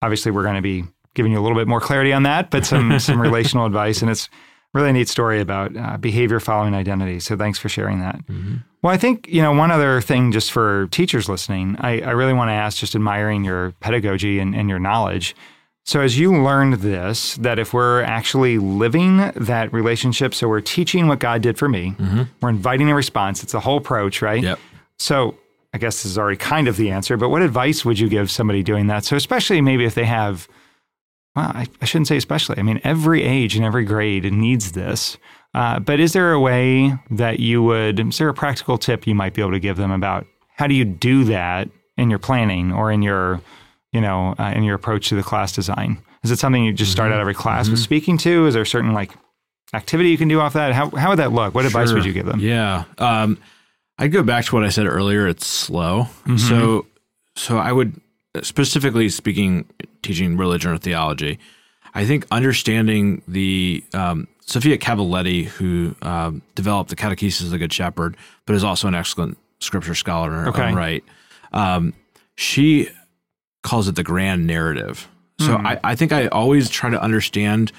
obviously 0.00 0.30
we're 0.30 0.44
going 0.44 0.54
to 0.54 0.62
be 0.62 0.84
giving 1.14 1.32
you 1.32 1.40
a 1.40 1.42
little 1.42 1.58
bit 1.58 1.66
more 1.66 1.80
clarity 1.80 2.12
on 2.12 2.22
that, 2.22 2.50
but 2.50 2.64
some 2.64 2.98
some 3.00 3.20
relational 3.20 3.66
advice, 3.66 4.00
and 4.00 4.08
it's 4.10 4.28
really 4.74 4.90
a 4.90 4.92
neat 4.92 5.08
story 5.08 5.40
about 5.40 5.76
uh, 5.76 5.96
behavior 5.96 6.38
following 6.38 6.72
identity. 6.72 7.18
So 7.18 7.36
thanks 7.36 7.58
for 7.58 7.68
sharing 7.68 7.98
that. 7.98 8.20
Well, 8.80 8.92
I 8.92 8.96
think 8.96 9.26
you 9.26 9.42
know 9.42 9.50
one 9.52 9.72
other 9.72 10.00
thing, 10.00 10.30
just 10.30 10.52
for 10.52 10.86
teachers 10.92 11.28
listening, 11.28 11.76
I, 11.80 12.00
I 12.00 12.10
really 12.12 12.32
want 12.32 12.50
to 12.50 12.52
ask, 12.52 12.78
just 12.78 12.94
admiring 12.94 13.42
your 13.42 13.72
pedagogy 13.80 14.38
and, 14.38 14.54
and 14.54 14.68
your 14.68 14.78
knowledge. 14.78 15.34
So 15.88 16.02
as 16.02 16.18
you 16.18 16.36
learned 16.36 16.74
this, 16.74 17.36
that 17.36 17.58
if 17.58 17.72
we're 17.72 18.02
actually 18.02 18.58
living 18.58 19.16
that 19.34 19.72
relationship, 19.72 20.34
so 20.34 20.46
we're 20.46 20.60
teaching 20.60 21.06
what 21.06 21.18
God 21.18 21.40
did 21.40 21.56
for 21.56 21.66
me, 21.66 21.94
we're 22.42 22.50
inviting 22.50 22.90
a 22.90 22.94
response. 22.94 23.42
It's 23.42 23.54
a 23.54 23.60
whole 23.60 23.78
approach, 23.78 24.20
right? 24.20 24.42
Yep. 24.42 24.58
So 24.98 25.38
I 25.72 25.78
guess 25.78 26.02
this 26.02 26.10
is 26.12 26.18
already 26.18 26.36
kind 26.36 26.68
of 26.68 26.76
the 26.76 26.90
answer, 26.90 27.16
but 27.16 27.30
what 27.30 27.40
advice 27.40 27.86
would 27.86 27.98
you 27.98 28.10
give 28.10 28.30
somebody 28.30 28.62
doing 28.62 28.88
that? 28.88 29.06
So 29.06 29.16
especially 29.16 29.62
maybe 29.62 29.86
if 29.86 29.94
they 29.94 30.04
have, 30.04 30.46
well, 31.34 31.52
I, 31.54 31.66
I 31.80 31.86
shouldn't 31.86 32.08
say 32.08 32.18
especially. 32.18 32.58
I 32.58 32.62
mean, 32.64 32.82
every 32.84 33.22
age 33.22 33.56
and 33.56 33.64
every 33.64 33.86
grade 33.86 34.30
needs 34.30 34.72
this. 34.72 35.16
Uh, 35.54 35.78
but 35.78 36.00
is 36.00 36.12
there 36.12 36.32
a 36.32 36.40
way 36.40 36.98
that 37.10 37.40
you 37.40 37.62
would, 37.62 37.98
is 37.98 38.18
there 38.18 38.28
a 38.28 38.34
practical 38.34 38.76
tip 38.76 39.06
you 39.06 39.14
might 39.14 39.32
be 39.32 39.40
able 39.40 39.52
to 39.52 39.58
give 39.58 39.78
them 39.78 39.92
about 39.92 40.26
how 40.56 40.66
do 40.66 40.74
you 40.74 40.84
do 40.84 41.24
that 41.24 41.70
in 41.96 42.10
your 42.10 42.18
planning 42.18 42.74
or 42.74 42.92
in 42.92 43.00
your, 43.00 43.40
you 43.92 44.00
know, 44.00 44.34
uh, 44.38 44.52
in 44.54 44.62
your 44.64 44.74
approach 44.74 45.08
to 45.08 45.14
the 45.14 45.22
class 45.22 45.52
design? 45.52 45.98
Is 46.22 46.30
it 46.30 46.38
something 46.38 46.64
you 46.64 46.72
just 46.72 46.92
start 46.92 47.12
out 47.12 47.20
every 47.20 47.34
class 47.34 47.68
with 47.68 47.78
speaking 47.78 48.18
to? 48.18 48.46
Is 48.46 48.54
there 48.54 48.62
a 48.62 48.66
certain 48.66 48.92
like 48.92 49.12
activity 49.72 50.10
you 50.10 50.18
can 50.18 50.28
do 50.28 50.40
off 50.40 50.54
that? 50.54 50.72
How, 50.72 50.90
how 50.90 51.10
would 51.10 51.18
that 51.18 51.32
look? 51.32 51.54
What 51.54 51.64
advice 51.64 51.92
would 51.92 52.04
you 52.04 52.12
give 52.12 52.26
them? 52.26 52.40
Yeah. 52.40 52.84
Um, 52.98 53.38
I'd 53.98 54.12
go 54.12 54.22
back 54.22 54.44
to 54.46 54.54
what 54.54 54.64
I 54.64 54.68
said 54.68 54.86
earlier. 54.86 55.26
It's 55.26 55.46
slow. 55.46 56.04
Mm-hmm. 56.24 56.36
So, 56.38 56.86
so 57.36 57.58
I 57.58 57.72
would 57.72 58.00
specifically 58.42 59.08
speaking, 59.08 59.64
teaching 60.02 60.36
religion 60.36 60.70
or 60.72 60.78
theology. 60.78 61.38
I 61.94 62.04
think 62.04 62.26
understanding 62.30 63.22
the 63.26 63.82
um, 63.94 64.28
Sophia 64.44 64.78
Cavalletti, 64.78 65.44
who 65.46 65.94
um, 66.02 66.42
developed 66.54 66.90
the 66.90 66.96
Catechesis 66.96 67.42
of 67.42 67.50
the 67.50 67.58
Good 67.58 67.72
Shepherd, 67.72 68.16
but 68.46 68.54
is 68.54 68.62
also 68.64 68.86
an 68.88 68.94
excellent 68.94 69.38
scripture 69.60 69.94
scholar 69.94 70.32
in 70.32 70.38
her 70.44 70.48
Okay. 70.48 70.62
own 70.68 70.74
right. 70.74 71.04
Um, 71.52 71.94
she 72.36 72.88
calls 73.68 73.88
it 73.88 73.94
the 73.96 74.02
grand 74.02 74.46
narrative. 74.46 75.08
So 75.40 75.56
Hmm. 75.56 75.66
I, 75.66 75.80
I 75.84 75.94
think 75.94 76.12
I 76.12 76.26
always 76.28 76.68
try 76.70 76.90
to 76.90 77.00
understand 77.00 77.70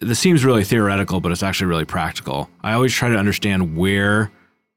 this 0.00 0.18
seems 0.18 0.44
really 0.44 0.64
theoretical, 0.64 1.20
but 1.20 1.32
it's 1.32 1.42
actually 1.42 1.66
really 1.66 1.84
practical. 1.84 2.48
I 2.62 2.72
always 2.72 2.94
try 2.94 3.08
to 3.08 3.16
understand 3.16 3.76
where, 3.76 4.30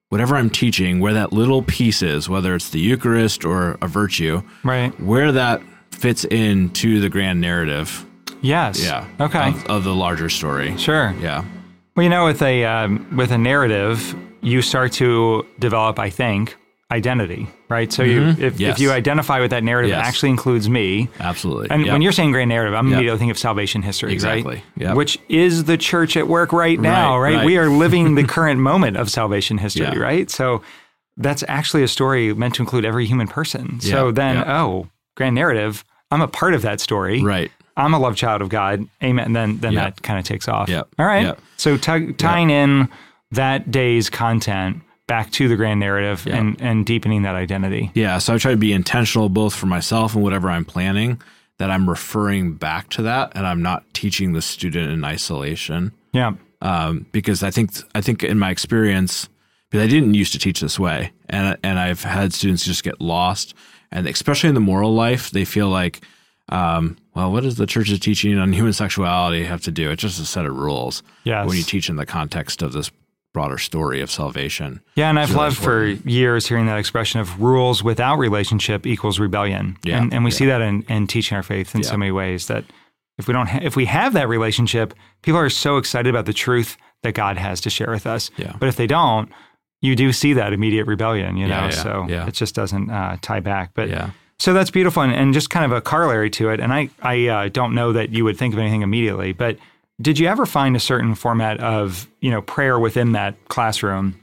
whatever 0.10 0.36
I'm 0.36 0.50
teaching, 0.50 1.00
where 1.00 1.14
that 1.14 1.32
little 1.32 1.62
piece 1.62 2.02
is, 2.02 2.28
whether 2.28 2.56
it's 2.56 2.70
the 2.72 2.80
Eucharist 2.80 3.46
or 3.46 3.78
a 3.82 3.88
virtue, 3.88 4.42
Right. 4.64 4.92
where 5.00 5.32
that 5.32 5.62
fits 5.92 6.26
into 6.26 7.00
the 7.00 7.10
grand 7.10 7.40
narrative. 7.40 8.06
Yes. 8.42 8.84
Yeah. 8.84 9.06
Okay. 9.20 9.50
Of, 9.50 9.66
of 9.68 9.84
the 9.84 9.94
larger 9.94 10.28
story. 10.30 10.76
Sure. 10.78 11.14
Yeah. 11.22 11.46
Well, 11.96 12.04
you 12.04 12.10
know, 12.10 12.26
with 12.26 12.42
a 12.42 12.66
um, 12.66 13.16
with 13.16 13.32
a 13.32 13.38
narrative, 13.38 14.16
you 14.42 14.62
start 14.64 14.92
to 14.94 15.46
develop, 15.60 16.00
I 16.00 16.10
think, 16.10 16.56
identity, 16.92 17.48
right? 17.70 17.92
So 17.92 18.04
you, 18.04 18.20
mm-hmm. 18.22 18.42
if, 18.42 18.60
Yes. 18.60 18.76
if 18.76 18.82
you 18.82 18.92
identify 18.92 19.40
with 19.40 19.52
that 19.52 19.64
narrative, 19.64 19.92
it 19.92 19.96
actually 19.96 20.30
includes 20.30 20.70
me. 20.70 21.10
Absolutely. 21.20 21.70
And 21.72 21.86
Yep. 21.86 21.94
when 21.94 22.02
you're 22.02 22.12
saying 22.12 22.32
grand 22.34 22.50
narrative, 22.50 22.74
I'm 22.76 22.88
Yep. 22.88 22.94
immediately 22.94 23.18
thinking 23.20 23.32
of 23.32 23.38
salvation 23.38 23.82
history, 23.82 24.12
Exactly. 24.14 24.56
right? 24.56 24.64
Yep. 24.78 24.96
Which 24.96 25.18
is 25.30 25.64
the 25.64 25.78
church 25.78 26.18
at 26.18 26.28
work 26.28 26.52
right 26.52 26.80
now, 26.80 27.18
Right, 27.18 27.30
right? 27.32 27.36
right. 27.38 27.46
We 27.46 27.58
are 27.58 27.70
living 27.70 28.16
the 28.16 28.24
current 28.36 28.60
moment 28.60 28.98
of 28.98 29.10
salvation 29.10 29.58
history, 29.58 29.86
Yeah. 29.86 29.98
right? 30.00 30.30
So 30.30 30.62
that's 31.18 31.44
actually 31.48 31.84
a 31.84 31.88
story 31.88 32.34
meant 32.34 32.56
to 32.56 32.62
include 32.62 32.84
every 32.86 33.06
human 33.06 33.28
person. 33.28 33.80
So 33.80 34.12
then, 34.12 34.38
oh, 34.38 34.88
grand 35.16 35.36
narrative, 35.36 35.84
I'm 36.12 36.22
a 36.22 36.28
part 36.28 36.54
of 36.54 36.62
that 36.64 36.80
story. 36.82 37.24
right. 37.24 37.52
I'm 37.78 37.94
a 37.94 38.00
love 38.00 38.18
child 38.18 38.42
of 38.42 38.50
God. 38.50 38.86
Amen. 39.02 39.26
And 39.26 39.34
then 39.36 39.58
then 39.60 39.76
that 39.76 40.02
kind 40.04 40.20
of 40.20 40.26
takes 40.26 40.50
off. 40.50 40.70
All 40.70 41.06
right. 41.06 41.36
So 41.56 41.78
t- 41.78 42.12
tying 42.14 42.50
in 42.50 42.90
that 43.32 43.72
day's 43.72 44.10
content 44.10 44.82
back 45.12 45.32
to 45.32 45.48
the 45.48 45.56
grand 45.56 45.80
narrative 45.80 46.26
Yep. 46.26 46.36
and, 46.40 46.62
and 46.62 46.86
deepening 46.86 47.24
that 47.24 47.36
identity. 47.36 47.92
Yeah. 47.94 48.18
So 48.20 48.34
I 48.34 48.38
try 48.38 48.52
to 48.52 48.58
be 48.58 48.72
intentional 48.74 49.30
both 49.30 49.54
for 49.54 49.66
myself 49.68 50.16
and 50.16 50.24
whatever 50.24 50.50
I'm 50.50 50.66
planning 50.66 51.22
that 51.58 51.70
I'm 51.70 51.90
referring 51.90 52.54
back 52.56 52.90
to 52.92 53.02
that 53.04 53.32
and 53.36 53.46
I'm 53.46 53.62
not 53.62 53.84
teaching 53.94 54.34
the 54.34 54.42
student 54.42 54.92
in 54.92 55.04
isolation. 55.04 55.92
Yeah. 56.14 56.32
um, 56.62 57.06
because 57.12 57.44
I 57.44 57.52
think 57.52 57.72
I 57.96 58.02
think 58.02 58.24
in 58.24 58.38
my 58.40 58.52
experience, 58.52 59.30
because 59.70 59.84
I 59.86 59.88
didn't 59.90 60.14
used 60.14 60.34
to 60.34 60.40
teach 60.40 60.60
this 60.62 60.78
way, 60.80 61.12
and 61.30 61.58
and 61.64 61.80
I've 61.80 62.04
had 62.04 62.34
students 62.34 62.66
just 62.66 62.84
get 62.84 63.00
lost, 63.02 63.54
and 63.92 64.08
especially 64.08 64.50
in 64.50 64.56
the 64.56 64.62
moral 64.62 64.94
life, 64.94 65.32
they 65.32 65.46
feel 65.46 65.70
like, 65.70 66.02
um, 66.50 66.98
well, 67.16 67.32
what 67.32 67.44
does 67.44 67.56
the 67.56 67.66
church's 67.66 68.00
teaching 68.00 68.38
on 68.38 68.52
human 68.54 68.74
sexuality 68.74 69.44
have 69.46 69.62
to 69.64 69.72
do? 69.72 69.90
It's 69.92 70.02
just 70.02 70.20
a 70.20 70.26
set 70.26 70.46
of 70.46 70.56
rules. 70.56 71.04
Yes. 71.24 71.48
When 71.48 71.56
you 71.58 71.64
teach 71.64 71.90
in 71.90 71.96
the 71.96 72.06
context 72.06 72.62
of 72.62 72.74
this 72.74 72.92
broader 73.34 73.58
story 73.58 74.02
of 74.02 74.12
salvation. 74.12 74.82
Yeah, 74.96 75.10
and 75.10 75.20
I've 75.20 75.30
really 75.30 75.44
loved 75.44 75.58
for 75.58 75.86
years 75.86 76.48
hearing 76.48 76.66
that 76.66 76.78
expression 76.78 77.20
of 77.20 77.42
rules 77.42 77.84
without 77.84 78.18
relationship 78.18 78.86
equals 78.86 79.20
rebellion. 79.20 79.78
Yeah, 79.84 80.02
and, 80.02 80.14
and 80.14 80.24
we 80.24 80.32
yeah. 80.32 80.38
see 80.38 80.46
that 80.48 80.62
in, 80.62 80.84
in 80.84 81.08
teaching 81.08 81.36
our 81.36 81.44
faith 81.44 81.74
in 81.74 81.84
so 81.84 81.96
many 81.98 82.12
ways 82.12 82.48
that 82.48 82.66
if 83.18 83.28
we 83.28 83.34
don't 83.34 83.48
ha- 83.48 83.60
if 83.62 83.76
we 83.76 83.86
have 83.86 84.14
that 84.14 84.28
relationship, 84.28 84.94
people 85.22 85.40
are 85.40 85.50
so 85.50 85.78
excited 85.78 86.10
about 86.10 86.26
the 86.26 86.34
truth 86.34 86.78
that 87.04 87.14
God 87.14 87.38
has 87.38 87.62
to 87.62 87.70
share 87.70 87.90
with 87.90 88.06
us. 88.06 88.32
Yeah. 88.38 88.56
But 88.60 88.70
if 88.70 88.76
they 88.76 88.88
don't, 88.88 89.32
you 89.82 89.96
do 89.96 90.12
see 90.12 90.34
that 90.34 90.54
immediate 90.54 90.86
rebellion, 90.86 91.38
you 91.38 91.48
know. 91.48 91.56
Yeah, 91.56 91.64
yeah, 91.66 91.84
so 91.84 92.06
yeah. 92.10 92.28
it 92.28 92.34
just 92.34 92.54
doesn't 92.54 92.90
uh, 92.90 93.18
tie 93.22 93.40
back. 93.40 93.72
But 93.74 93.90
Yeah. 93.90 94.12
so 94.40 94.54
that's 94.54 94.70
beautiful 94.72 95.02
and, 95.04 95.14
and 95.14 95.34
just 95.34 95.50
kind 95.50 95.66
of 95.66 95.72
a 95.72 95.82
corollary 95.82 96.30
to 96.32 96.50
it. 96.50 96.60
And 96.60 96.74
I 96.74 96.90
I 97.02 97.28
uh, 97.28 97.50
don't 97.50 97.74
know 97.74 97.94
that 97.94 98.10
you 98.10 98.24
would 98.24 98.38
think 98.38 98.54
of 98.54 98.60
anything 98.60 98.82
immediately, 98.82 99.32
but 99.34 99.58
did 100.02 100.20
you 100.20 100.28
ever 100.28 100.46
find 100.46 100.76
a 100.76 100.80
certain 100.80 101.16
format 101.16 101.60
of 101.60 102.08
you 102.22 102.32
know 102.32 102.42
prayer 102.42 102.80
within 102.80 103.12
that 103.14 103.36
classroom 103.48 104.16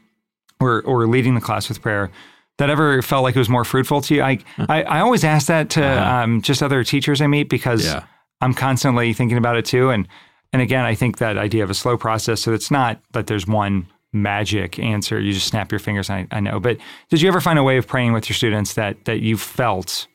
or 0.60 0.82
or 0.82 1.06
leading 1.06 1.34
the 1.34 1.40
class 1.40 1.68
with 1.68 1.80
prayer 1.80 2.10
that 2.58 2.70
ever 2.70 3.00
felt 3.02 3.22
like 3.22 3.36
it 3.36 3.38
was 3.38 3.48
more 3.48 3.64
fruitful 3.64 4.00
to 4.02 4.14
you? 4.16 4.22
I 4.22 4.38
I, 4.58 4.82
I 4.82 5.00
always 5.00 5.24
ask 5.24 5.46
that 5.46 5.70
to 5.70 5.84
um, 5.84 6.42
just 6.42 6.62
other 6.62 6.82
teachers 6.84 7.20
I 7.20 7.26
meet 7.26 7.48
because 7.48 7.86
Uh-huh. 7.86 8.00
Yeah. 8.00 8.06
I'm 8.40 8.54
constantly 8.54 9.12
thinking 9.14 9.36
about 9.38 9.56
it 9.56 9.64
too. 9.64 9.90
And 9.90 10.06
and 10.52 10.62
again, 10.62 10.84
I 10.84 10.94
think 10.94 11.18
that 11.18 11.36
idea 11.36 11.64
of 11.64 11.70
a 11.70 11.74
slow 11.74 11.96
process. 11.96 12.40
So 12.40 12.52
it's 12.54 12.70
not 12.70 13.00
that 13.12 13.26
there's 13.26 13.46
one 13.46 13.86
magic 14.12 14.78
answer. 14.78 15.20
You 15.20 15.32
just 15.32 15.48
snap 15.48 15.70
your 15.70 15.78
fingers. 15.80 16.08
I, 16.08 16.26
I 16.30 16.40
know. 16.40 16.58
But 16.60 16.78
did 17.10 17.20
you 17.20 17.28
ever 17.28 17.40
find 17.40 17.58
a 17.58 17.62
way 17.62 17.76
of 17.76 17.86
praying 17.86 18.12
with 18.14 18.28
your 18.28 18.34
students 18.34 18.74
that 18.74 19.04
that 19.04 19.20
you 19.20 19.36
felt 19.36 20.06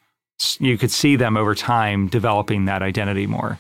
you 0.60 0.78
could 0.78 0.90
see 0.92 1.16
them 1.16 1.38
over 1.38 1.54
time 1.54 2.08
developing 2.08 2.66
that 2.66 2.82
identity 2.82 3.28
more? 3.28 3.60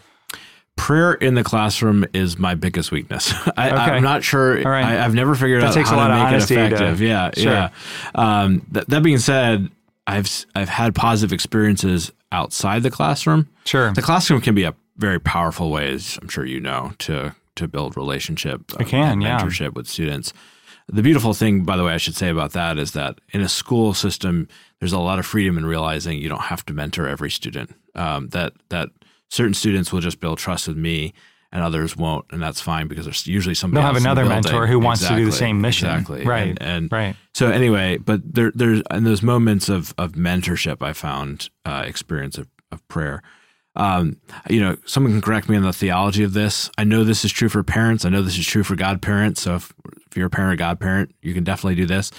Prayer 0.84 1.14
in 1.14 1.34
the 1.36 1.44
classroom 1.46 2.06
is 2.14 2.38
my 2.38 2.56
biggest 2.56 2.92
weakness. 2.92 3.32
I, 3.58 3.70
Okay. 3.70 3.78
I'm 3.78 4.04
not 4.04 4.22
sure. 4.24 4.58
All 4.58 4.70
right. 4.70 4.84
I, 4.84 5.06
I've 5.06 5.14
never 5.14 5.34
figured 5.34 5.62
That 5.62 5.70
out 5.70 5.74
takes 5.76 5.90
how 5.90 5.96
a 5.96 5.98
lot 5.98 6.08
to 6.10 6.14
of 6.14 6.20
make 6.20 6.28
it 6.28 6.34
honesty 6.36 6.56
to- 6.56 6.66
effective. 6.66 7.02
yeah, 7.02 7.32
Sure. 7.38 7.52
yeah. 7.54 7.70
Um, 8.16 8.66
th- 8.74 8.86
that 8.88 9.02
being 9.02 9.18
said, 9.20 9.70
I've 10.08 10.30
I've 10.54 10.68
had 10.68 10.94
positive 10.94 11.32
experiences 11.32 12.12
outside 12.34 12.84
the 12.84 12.92
classroom. 12.92 13.48
Sure. 13.64 13.94
The 13.94 14.02
classroom 14.02 14.42
can 14.42 14.56
be 14.56 14.64
a 14.64 14.74
very 14.98 15.20
powerful 15.20 15.72
way, 15.72 15.90
as 15.94 16.20
I'm 16.22 16.28
sure 16.28 16.46
you 16.46 16.60
know, 16.60 16.92
to 17.00 17.34
to 17.56 17.68
build 17.70 17.96
relationship. 17.96 18.62
It 18.80 18.88
can, 18.88 19.22
yeah. 19.22 19.40
mentorship 19.40 19.76
with 19.76 19.88
students. 19.88 20.34
The 20.90 21.02
beautiful 21.02 21.34
thing, 21.34 21.64
by 21.64 21.78
the 21.78 21.86
way, 21.86 21.94
I 21.94 21.98
should 21.98 22.16
say 22.18 22.28
about 22.28 22.52
that 22.52 22.78
is 22.78 22.92
that 22.92 23.20
in 23.32 23.40
a 23.40 23.48
school 23.48 23.94
system, 23.94 24.50
there's 24.80 24.92
a 24.92 25.00
lot 25.00 25.18
of 25.18 25.26
freedom 25.26 25.58
in 25.58 25.66
realizing 25.66 26.20
you 26.20 26.28
don't 26.28 26.42
have 26.52 26.66
to 26.66 26.74
mentor 26.74 27.08
every 27.08 27.32
student. 27.32 27.74
Um, 27.96 28.28
that 28.30 28.52
that 28.68 28.90
certain 29.34 29.56
students 29.56 29.92
will 29.92 30.00
just 30.00 30.20
build 30.20 30.38
trust 30.38 30.68
with 30.68 30.78
me, 30.78 31.12
and 31.52 31.64
others 31.64 31.98
won't, 31.98 32.26
and 32.32 32.42
that's 32.42 32.62
fine 32.62 32.88
because 32.88 33.06
there's 33.06 33.26
usually 33.26 33.56
somebody 33.56 33.82
They'll 33.82 33.88
have 33.88 33.96
else 33.96 34.02
in 34.02 34.04
the 34.04 34.22
another 34.22 34.30
mentor 34.30 34.68
who 34.68 34.80
wants 34.80 35.08
to 35.08 35.16
do 35.16 35.26
the 35.26 35.32
same 35.32 35.60
mission. 35.60 35.90
Exactly. 35.90 36.24
Right. 36.24 36.50
And, 36.50 36.62
and 36.62 36.92
Right. 36.92 37.16
so 37.34 37.50
anyway, 37.50 37.98
but 37.98 38.22
there, 38.32 38.52
there's 38.54 38.84
in 38.92 39.04
those 39.04 39.24
moments 39.24 39.70
of 39.70 39.94
of 39.98 40.12
mentorship, 40.14 40.82
I 40.82 40.94
found 40.94 41.50
uh, 41.66 41.84
experience 41.86 42.38
of, 42.38 42.48
of 42.72 42.88
prayer. 42.88 43.24
Um, 43.76 44.18
you 44.52 44.60
know, 44.62 44.78
someone 44.86 45.14
can 45.14 45.22
correct 45.22 45.50
me 45.50 45.58
on 45.58 45.64
the 45.64 45.74
theology 45.74 46.24
of 46.24 46.34
this. 46.34 46.70
I 46.78 46.84
know 46.84 47.04
this 47.04 47.26
is 47.26 47.32
true 47.32 47.50
for 47.50 47.64
parents. 47.64 48.06
I 48.06 48.10
know 48.10 48.22
this 48.22 48.38
is 48.38 48.46
true 48.46 48.64
for 48.64 48.76
godparents. 48.76 49.42
So 49.42 49.56
if, 49.56 49.74
if 50.14 50.18
you're 50.18 50.28
a 50.28 50.30
parent 50.30 50.54
or 50.54 50.56
godparent, 50.58 51.12
you 51.24 51.34
can 51.34 51.44
definitely 51.44 51.74
do 51.74 51.88
this. 51.88 52.12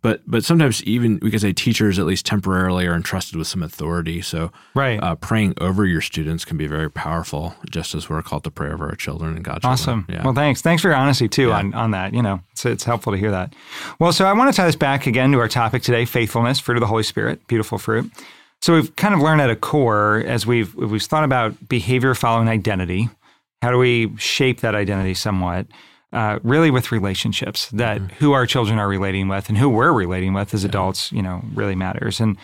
But 0.00 0.22
but 0.26 0.42
sometimes 0.42 0.82
even 0.84 1.18
we 1.20 1.30
could 1.30 1.42
say 1.42 1.52
teachers, 1.52 1.98
at 1.98 2.06
least 2.06 2.24
temporarily, 2.24 2.86
are 2.86 2.94
entrusted 2.94 3.36
with 3.36 3.46
some 3.46 3.62
authority. 3.62 4.22
So 4.22 4.50
Right. 4.74 4.98
uh, 5.02 5.16
praying 5.16 5.52
over 5.60 5.84
your 5.84 6.00
students 6.00 6.46
can 6.46 6.56
be 6.56 6.66
very 6.66 6.90
powerful, 6.90 7.54
just 7.70 7.94
as 7.94 8.08
we're 8.08 8.22
called 8.22 8.44
to 8.44 8.50
pray 8.50 8.70
over 8.72 8.88
our 8.88 8.94
children 8.96 9.36
and 9.36 9.44
God's 9.44 9.66
Awesome. 9.66 10.06
Yeah. 10.08 10.24
Well, 10.24 10.32
thanks. 10.32 10.62
Thanks 10.62 10.80
for 10.80 10.88
your 10.88 10.96
honesty 10.96 11.28
too 11.28 11.48
Yeah. 11.48 11.56
on, 11.58 11.74
on 11.74 11.90
that. 11.90 12.14
You 12.14 12.22
know, 12.22 12.40
it's, 12.52 12.64
it's 12.64 12.84
helpful 12.84 13.12
to 13.12 13.18
hear 13.18 13.30
that. 13.32 13.54
Well, 13.98 14.12
so 14.12 14.24
I 14.24 14.32
want 14.32 14.50
to 14.50 14.56
tie 14.56 14.64
this 14.64 14.74
back 14.76 15.06
again 15.06 15.30
to 15.32 15.38
our 15.38 15.48
topic 15.48 15.82
today: 15.82 16.06
faithfulness, 16.06 16.58
fruit 16.58 16.78
of 16.78 16.80
the 16.80 16.86
Holy 16.86 17.02
Spirit, 17.02 17.46
beautiful 17.48 17.76
fruit. 17.76 18.10
So 18.62 18.72
we've 18.74 18.96
kind 18.96 19.12
of 19.14 19.20
learned 19.20 19.42
at 19.42 19.50
a 19.50 19.56
core 19.56 20.22
as 20.26 20.46
we've 20.46 20.74
we've 20.74 21.02
thought 21.02 21.24
about 21.24 21.68
behavior 21.68 22.14
following 22.14 22.48
identity. 22.48 23.10
How 23.60 23.70
do 23.70 23.76
we 23.78 24.16
shape 24.16 24.60
that 24.62 24.74
identity 24.74 25.14
somewhat? 25.14 25.66
Uh, 26.12 26.38
really, 26.42 26.70
with 26.70 26.92
relationships 26.92 27.68
that 27.70 27.96
Mm-hmm. 27.98 28.14
who 28.16 28.32
our 28.32 28.46
children 28.46 28.78
are 28.78 28.86
relating 28.88 29.28
with 29.28 29.48
and 29.48 29.56
who 29.56 29.68
we're 29.70 29.92
relating 29.92 30.34
with 30.34 30.52
as 30.52 30.62
adults, 30.62 31.10
you 31.10 31.22
know, 31.22 31.42
really 31.54 31.74
matters. 31.74 32.20
And 32.20 32.36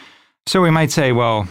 so 0.47 0.63
we 0.63 0.71
might 0.71 0.91
say, 0.91 1.13
well, 1.13 1.47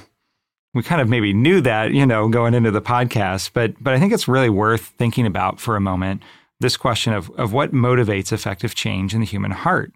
we 0.74 0.82
kind 0.82 1.00
of 1.00 1.08
maybe 1.10 1.32
knew 1.32 1.62
that, 1.62 1.92
you 1.92 2.06
know, 2.08 2.28
going 2.28 2.56
into 2.56 2.72
the 2.72 2.82
podcast, 2.82 3.52
but 3.54 3.76
but 3.80 3.94
I 3.94 4.00
think 4.00 4.14
it's 4.14 4.28
really 4.28 4.50
worth 4.50 4.94
thinking 4.98 5.28
about 5.28 5.60
for 5.60 5.76
a 5.76 5.80
moment 5.80 6.24
this 6.60 6.76
question 6.76 7.14
of 7.14 7.30
of 7.38 7.54
what 7.54 7.72
motivates 7.72 8.32
effective 8.32 8.74
change 8.74 9.14
in 9.14 9.20
the 9.20 9.26
human 9.28 9.52
heart. 9.52 9.92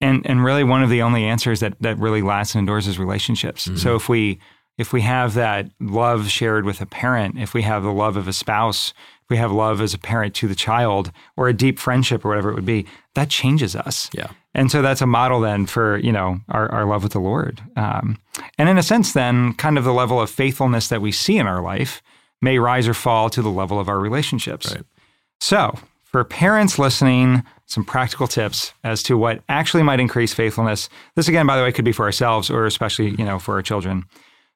And 0.00 0.24
and 0.24 0.44
really 0.44 0.62
one 0.62 0.84
of 0.84 0.90
the 0.90 1.02
only 1.02 1.24
answers 1.24 1.58
that 1.60 1.74
that 1.80 1.98
really 1.98 2.22
lasts 2.22 2.54
and 2.54 2.60
endures 2.60 2.86
is 2.86 2.96
relationships. 2.98 3.68
So 3.74 3.96
if 3.96 4.08
we 4.08 4.38
if 4.78 4.92
we 4.92 5.00
have 5.00 5.34
that 5.34 5.70
love 5.80 6.28
shared 6.30 6.64
with 6.64 6.80
a 6.80 6.86
parent, 6.86 7.38
if 7.38 7.54
we 7.54 7.62
have 7.62 7.82
the 7.82 7.92
love 7.92 8.16
of 8.16 8.28
a 8.28 8.32
spouse, 8.32 8.92
we 9.28 9.36
have 9.36 9.50
love 9.52 9.80
as 9.80 9.94
a 9.94 9.98
parent 9.98 10.34
to 10.36 10.48
the 10.48 10.54
child 10.54 11.10
or 11.36 11.48
a 11.48 11.52
deep 11.52 11.78
friendship 11.78 12.24
or 12.24 12.28
whatever 12.28 12.50
it 12.50 12.54
would 12.54 12.66
be, 12.66 12.86
that 13.14 13.28
changes 13.28 13.74
us. 13.74 14.08
Yeah. 14.12 14.28
And 14.54 14.70
so 14.70 14.82
that's 14.82 15.02
a 15.02 15.06
model 15.06 15.40
then 15.40 15.66
for, 15.66 15.98
you 15.98 16.12
know, 16.12 16.40
our, 16.48 16.70
our 16.72 16.86
love 16.86 17.02
with 17.02 17.12
the 17.12 17.20
Lord. 17.20 17.60
Um, 17.76 18.18
and 18.58 18.68
in 18.68 18.78
a 18.78 18.82
sense, 18.82 19.12
then, 19.12 19.52
kind 19.54 19.76
of 19.76 19.84
the 19.84 19.92
level 19.92 20.20
of 20.20 20.30
faithfulness 20.30 20.88
that 20.88 21.02
we 21.02 21.12
see 21.12 21.38
in 21.38 21.46
our 21.46 21.60
life 21.60 22.02
may 22.40 22.58
rise 22.58 22.88
or 22.88 22.94
fall 22.94 23.28
to 23.30 23.42
the 23.42 23.50
level 23.50 23.78
of 23.78 23.88
our 23.88 23.98
relationships. 23.98 24.74
Right. 24.74 24.84
So, 25.40 25.78
for 26.04 26.24
parents 26.24 26.78
listening, 26.78 27.42
some 27.66 27.84
practical 27.84 28.26
tips 28.26 28.72
as 28.84 29.02
to 29.02 29.18
what 29.18 29.42
actually 29.48 29.82
might 29.82 30.00
increase 30.00 30.32
faithfulness. 30.32 30.88
This 31.16 31.28
again, 31.28 31.46
by 31.46 31.56
the 31.56 31.62
way, 31.62 31.72
could 31.72 31.84
be 31.84 31.92
for 31.92 32.06
ourselves 32.06 32.48
or 32.48 32.64
especially, 32.64 33.10
you 33.10 33.24
know, 33.24 33.38
for 33.38 33.54
our 33.56 33.62
children. 33.62 34.04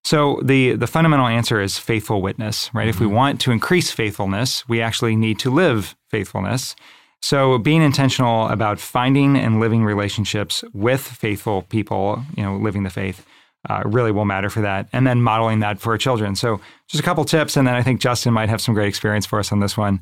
So 0.03 0.41
the 0.43 0.75
the 0.75 0.87
fundamental 0.87 1.27
answer 1.27 1.61
is 1.61 1.79
faithful 1.79 2.23
witness, 2.23 2.71
right? 2.73 2.83
Mm-hmm. 2.83 2.91
If 2.91 3.01
we 3.01 3.07
want 3.07 3.41
to 3.43 3.51
increase 3.51 3.91
faithfulness, 3.91 4.69
we 4.69 4.81
actually 4.81 5.17
need 5.17 5.39
to 5.41 5.51
live 5.51 5.95
faithfulness. 6.09 6.75
So 7.23 7.59
being 7.59 7.83
intentional 7.83 8.49
about 8.49 8.81
finding 8.81 9.37
and 9.37 9.61
living 9.61 9.85
relationships 9.85 10.65
with 10.73 11.03
faithful 11.03 11.63
people, 11.63 12.23
you 12.37 12.43
know, 12.43 12.57
living 12.57 12.83
the 12.83 12.91
faith, 12.91 13.27
uh, 13.69 13.83
really 13.85 14.11
will 14.11 14.25
matter 14.25 14.49
for 14.49 14.63
that. 14.63 14.89
And 14.93 15.07
then 15.07 15.21
modeling 15.21 15.61
that 15.61 15.81
for 15.81 15.93
our 15.93 15.99
children. 15.99 16.35
So 16.35 16.61
just 16.89 17.01
a 17.01 17.05
couple 17.05 17.25
tips, 17.27 17.57
and 17.59 17.69
then 17.69 17.75
I 17.75 17.83
think 17.83 18.01
Justin 18.01 18.33
might 18.33 18.49
have 18.49 18.63
some 18.63 18.75
great 18.75 18.89
experience 18.89 19.27
for 19.27 19.39
us 19.39 19.53
on 19.53 19.61
this 19.61 19.77
one. 19.77 20.01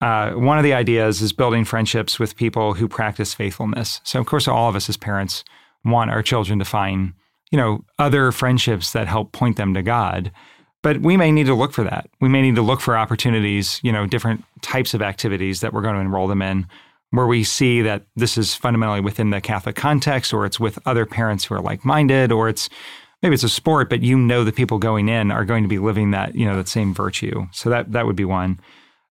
Uh, 0.00 0.32
one 0.32 0.58
of 0.58 0.64
the 0.64 0.72
ideas 0.72 1.20
is 1.20 1.32
building 1.32 1.64
friendships 1.64 2.18
with 2.18 2.34
people 2.36 2.74
who 2.74 2.88
practice 2.88 3.34
faithfulness. 3.34 4.00
So 4.04 4.18
of 4.18 4.26
course, 4.26 4.48
all 4.48 4.68
of 4.68 4.76
us 4.76 4.88
as 4.88 4.96
parents 4.96 5.44
want 5.84 6.10
our 6.10 6.22
children 6.22 6.58
to 6.58 6.64
find, 6.64 7.12
you 7.54 7.60
know, 7.60 7.84
other 8.00 8.32
friendships 8.32 8.90
that 8.94 9.06
help 9.06 9.30
point 9.30 9.56
them 9.56 9.74
to 9.74 9.80
God. 9.80 10.32
But 10.82 11.02
we 11.02 11.16
may 11.16 11.30
need 11.30 11.46
to 11.46 11.54
look 11.54 11.72
for 11.72 11.84
that. 11.84 12.10
We 12.20 12.28
may 12.28 12.42
need 12.42 12.56
to 12.56 12.62
look 12.62 12.80
for 12.80 12.98
opportunities, 12.98 13.78
you 13.84 13.92
know, 13.92 14.06
different 14.06 14.42
types 14.60 14.92
of 14.92 15.00
activities 15.00 15.60
that 15.60 15.72
we're 15.72 15.80
going 15.80 15.94
to 15.94 16.00
enroll 16.00 16.26
them 16.26 16.42
in 16.42 16.66
where 17.12 17.28
we 17.28 17.44
see 17.44 17.80
that 17.82 18.06
this 18.16 18.36
is 18.36 18.56
fundamentally 18.56 19.00
within 19.00 19.30
the 19.30 19.40
Catholic 19.40 19.76
context 19.76 20.34
or 20.34 20.44
it's 20.44 20.58
with 20.58 20.80
other 20.84 21.06
parents 21.06 21.44
who 21.44 21.54
are 21.54 21.60
like-minded 21.60 22.32
or 22.32 22.48
it's 22.48 22.68
maybe 23.22 23.34
it's 23.34 23.44
a 23.44 23.48
sport 23.48 23.88
but 23.88 24.02
you 24.02 24.18
know 24.18 24.42
the 24.42 24.50
people 24.50 24.80
going 24.80 25.08
in 25.08 25.30
are 25.30 25.44
going 25.44 25.62
to 25.62 25.68
be 25.68 25.78
living 25.78 26.10
that, 26.10 26.34
you 26.34 26.44
know, 26.44 26.56
that 26.56 26.66
same 26.66 26.92
virtue. 26.92 27.46
So 27.52 27.70
that 27.70 27.92
that 27.92 28.04
would 28.04 28.16
be 28.16 28.24
one. 28.24 28.58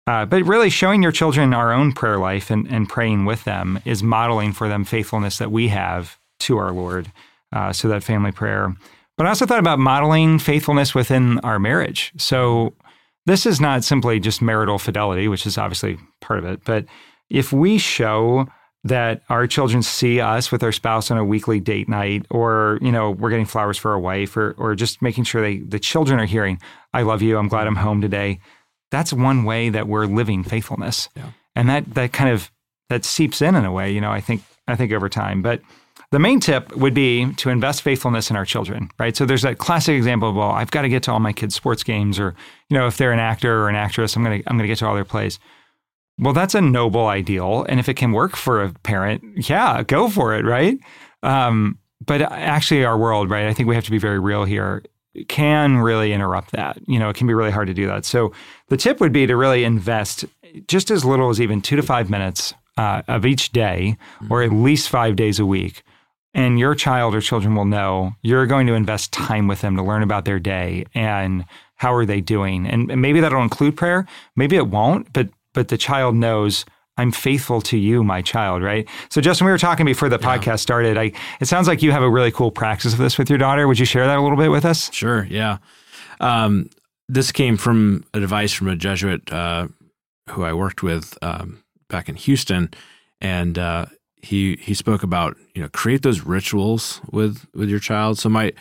Uh, 0.08 0.26
but 0.26 0.42
really 0.42 0.68
showing 0.68 1.00
your 1.00 1.12
children 1.12 1.54
our 1.54 1.72
own 1.72 1.92
prayer 1.92 2.18
life 2.18 2.50
and, 2.50 2.66
and 2.66 2.88
praying 2.88 3.24
with 3.24 3.44
them 3.44 3.78
is 3.84 4.02
modeling 4.02 4.52
for 4.52 4.68
them 4.68 4.84
faithfulness 4.84 5.38
that 5.38 5.52
we 5.52 5.68
have 5.68 6.18
to 6.40 6.58
our 6.58 6.72
Lord. 6.72 7.12
Uh, 7.52 7.72
so 7.72 7.88
that 7.88 8.02
family 8.02 8.32
prayer. 8.32 8.74
But 9.16 9.26
I 9.26 9.28
also 9.30 9.46
thought 9.46 9.58
about 9.58 9.78
modeling 9.78 10.38
faithfulness 10.38 10.94
within 10.94 11.38
our 11.40 11.58
marriage. 11.58 12.12
So 12.16 12.74
this 13.26 13.46
is 13.46 13.60
not 13.60 13.84
simply 13.84 14.18
just 14.20 14.42
marital 14.42 14.78
fidelity, 14.78 15.28
which 15.28 15.46
is 15.46 15.58
obviously 15.58 15.98
part 16.20 16.38
of 16.38 16.44
it, 16.44 16.64
but 16.64 16.86
if 17.30 17.52
we 17.52 17.78
show 17.78 18.46
that 18.84 19.22
our 19.28 19.46
children 19.46 19.82
see 19.82 20.20
us 20.20 20.50
with 20.50 20.62
our 20.62 20.72
spouse 20.72 21.10
on 21.10 21.16
a 21.16 21.24
weekly 21.24 21.60
date 21.60 21.88
night 21.88 22.26
or 22.30 22.78
you 22.82 22.90
know 22.90 23.12
we're 23.12 23.30
getting 23.30 23.46
flowers 23.46 23.78
for 23.78 23.92
our 23.92 23.98
wife 23.98 24.36
or 24.36 24.54
or 24.58 24.74
just 24.74 25.00
making 25.00 25.24
sure 25.24 25.40
they 25.40 25.58
the 25.58 25.78
children 25.78 26.18
are 26.18 26.26
hearing 26.26 26.60
i 26.92 27.02
love 27.02 27.22
you 27.22 27.38
i'm 27.38 27.48
glad 27.48 27.66
i'm 27.66 27.76
home 27.76 28.00
today 28.00 28.40
that's 28.90 29.12
one 29.12 29.44
way 29.44 29.68
that 29.68 29.86
we're 29.86 30.06
living 30.06 30.42
faithfulness 30.42 31.08
yeah. 31.14 31.30
and 31.54 31.68
that 31.68 31.94
that 31.94 32.12
kind 32.12 32.30
of 32.30 32.50
that 32.88 33.04
seeps 33.04 33.40
in 33.40 33.54
in 33.54 33.64
a 33.64 33.72
way 33.72 33.90
you 33.92 34.00
know 34.00 34.10
i 34.10 34.20
think 34.20 34.42
i 34.66 34.74
think 34.74 34.92
over 34.92 35.08
time 35.08 35.42
but 35.42 35.60
the 36.12 36.18
main 36.18 36.40
tip 36.40 36.76
would 36.76 36.92
be 36.92 37.32
to 37.34 37.48
invest 37.48 37.80
faithfulness 37.80 38.30
in 38.30 38.36
our 38.36 38.44
children, 38.44 38.90
right? 38.98 39.16
So 39.16 39.24
there's 39.24 39.42
that 39.42 39.56
classic 39.56 39.96
example 39.96 40.28
of, 40.28 40.36
well, 40.36 40.50
I've 40.50 40.70
got 40.70 40.82
to 40.82 40.90
get 40.90 41.02
to 41.04 41.12
all 41.12 41.20
my 41.20 41.32
kids' 41.32 41.54
sports 41.54 41.82
games, 41.82 42.20
or 42.20 42.34
you 42.68 42.76
know, 42.76 42.86
if 42.86 42.98
they're 42.98 43.12
an 43.12 43.18
actor 43.18 43.62
or 43.62 43.70
an 43.70 43.76
actress, 43.76 44.14
I'm 44.14 44.22
gonna 44.22 44.42
I'm 44.46 44.58
gonna 44.58 44.68
get 44.68 44.78
to 44.78 44.86
all 44.86 44.94
their 44.94 45.06
plays. 45.06 45.38
Well, 46.18 46.34
that's 46.34 46.54
a 46.54 46.60
noble 46.60 47.06
ideal, 47.06 47.64
and 47.66 47.80
if 47.80 47.88
it 47.88 47.94
can 47.94 48.12
work 48.12 48.36
for 48.36 48.62
a 48.62 48.72
parent, 48.84 49.48
yeah, 49.48 49.82
go 49.82 50.10
for 50.10 50.34
it, 50.34 50.44
right? 50.44 50.78
Um, 51.22 51.78
but 52.04 52.20
actually, 52.20 52.84
our 52.84 52.98
world, 52.98 53.30
right? 53.30 53.46
I 53.46 53.54
think 53.54 53.68
we 53.68 53.74
have 53.74 53.84
to 53.84 53.90
be 53.90 53.98
very 53.98 54.18
real 54.18 54.44
here. 54.44 54.84
Can 55.28 55.78
really 55.78 56.12
interrupt 56.12 56.52
that. 56.52 56.78
You 56.86 56.98
know, 56.98 57.08
it 57.08 57.16
can 57.16 57.26
be 57.26 57.34
really 57.34 57.50
hard 57.50 57.68
to 57.68 57.74
do 57.74 57.86
that. 57.86 58.04
So 58.04 58.32
the 58.68 58.76
tip 58.76 59.00
would 59.00 59.12
be 59.12 59.26
to 59.26 59.36
really 59.36 59.64
invest 59.64 60.26
just 60.68 60.90
as 60.90 61.06
little 61.06 61.30
as 61.30 61.40
even 61.40 61.62
two 61.62 61.76
to 61.76 61.82
five 61.82 62.10
minutes 62.10 62.52
uh, 62.76 63.00
of 63.08 63.24
each 63.24 63.52
day, 63.52 63.96
or 64.28 64.42
at 64.42 64.52
least 64.52 64.90
five 64.90 65.16
days 65.16 65.38
a 65.38 65.46
week 65.46 65.82
and 66.34 66.58
your 66.58 66.74
child 66.74 67.14
or 67.14 67.20
children 67.20 67.54
will 67.54 67.64
know 67.64 68.14
you're 68.22 68.46
going 68.46 68.66
to 68.66 68.74
invest 68.74 69.12
time 69.12 69.48
with 69.48 69.60
them 69.60 69.76
to 69.76 69.82
learn 69.82 70.02
about 70.02 70.24
their 70.24 70.38
day 70.38 70.84
and 70.94 71.44
how 71.76 71.92
are 71.92 72.06
they 72.06 72.20
doing. 72.20 72.66
And 72.66 72.86
maybe 73.00 73.20
that'll 73.20 73.42
include 73.42 73.76
prayer, 73.76 74.06
maybe 74.36 74.56
it 74.56 74.68
won't, 74.68 75.12
but 75.12 75.28
but 75.54 75.68
the 75.68 75.76
child 75.76 76.14
knows 76.14 76.64
I'm 76.96 77.12
faithful 77.12 77.60
to 77.62 77.76
you, 77.76 78.04
my 78.04 78.22
child, 78.22 78.62
right? 78.62 78.88
So 79.10 79.20
Justin, 79.20 79.46
we 79.46 79.50
were 79.50 79.58
talking 79.58 79.86
before 79.86 80.08
the 80.08 80.18
yeah. 80.20 80.38
podcast 80.38 80.60
started. 80.60 80.96
I 80.96 81.12
it 81.40 81.46
sounds 81.46 81.68
like 81.68 81.82
you 81.82 81.90
have 81.92 82.02
a 82.02 82.10
really 82.10 82.30
cool 82.30 82.50
practice 82.50 82.92
of 82.92 82.98
this 82.98 83.18
with 83.18 83.28
your 83.28 83.38
daughter. 83.38 83.66
Would 83.66 83.78
you 83.78 83.86
share 83.86 84.06
that 84.06 84.18
a 84.18 84.22
little 84.22 84.36
bit 84.36 84.50
with 84.50 84.64
us? 84.64 84.92
Sure, 84.92 85.26
yeah. 85.30 85.58
Um, 86.20 86.70
this 87.08 87.32
came 87.32 87.56
from 87.56 88.04
advice 88.14 88.52
from 88.52 88.68
a 88.68 88.76
Jesuit 88.76 89.30
uh, 89.32 89.68
who 90.30 90.44
I 90.44 90.52
worked 90.52 90.82
with 90.82 91.18
um, 91.22 91.62
back 91.88 92.08
in 92.08 92.16
Houston, 92.16 92.70
and 93.20 93.58
uh, 93.58 93.86
he 94.22 94.56
he 94.56 94.72
spoke 94.72 95.02
about 95.02 95.36
you 95.54 95.62
know 95.62 95.68
create 95.68 96.02
those 96.02 96.20
rituals 96.20 97.00
with 97.10 97.46
with 97.54 97.68
your 97.68 97.80
child. 97.80 98.18
So 98.18 98.28
my 98.28 98.52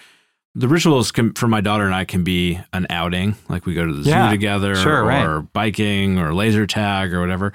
the 0.53 0.67
rituals 0.67 1.11
can, 1.11 1.33
for 1.33 1.47
my 1.47 1.61
daughter 1.61 1.85
and 1.85 1.95
I 1.95 2.03
can 2.03 2.25
be 2.25 2.59
an 2.73 2.85
outing, 2.89 3.35
like 3.47 3.65
we 3.65 3.73
go 3.73 3.85
to 3.85 3.93
the 3.93 4.09
yeah, 4.09 4.27
zoo 4.27 4.35
together, 4.35 4.75
sure, 4.75 5.03
or 5.03 5.39
right. 5.39 5.53
biking, 5.53 6.19
or 6.19 6.33
laser 6.33 6.67
tag, 6.67 7.13
or 7.13 7.21
whatever. 7.21 7.53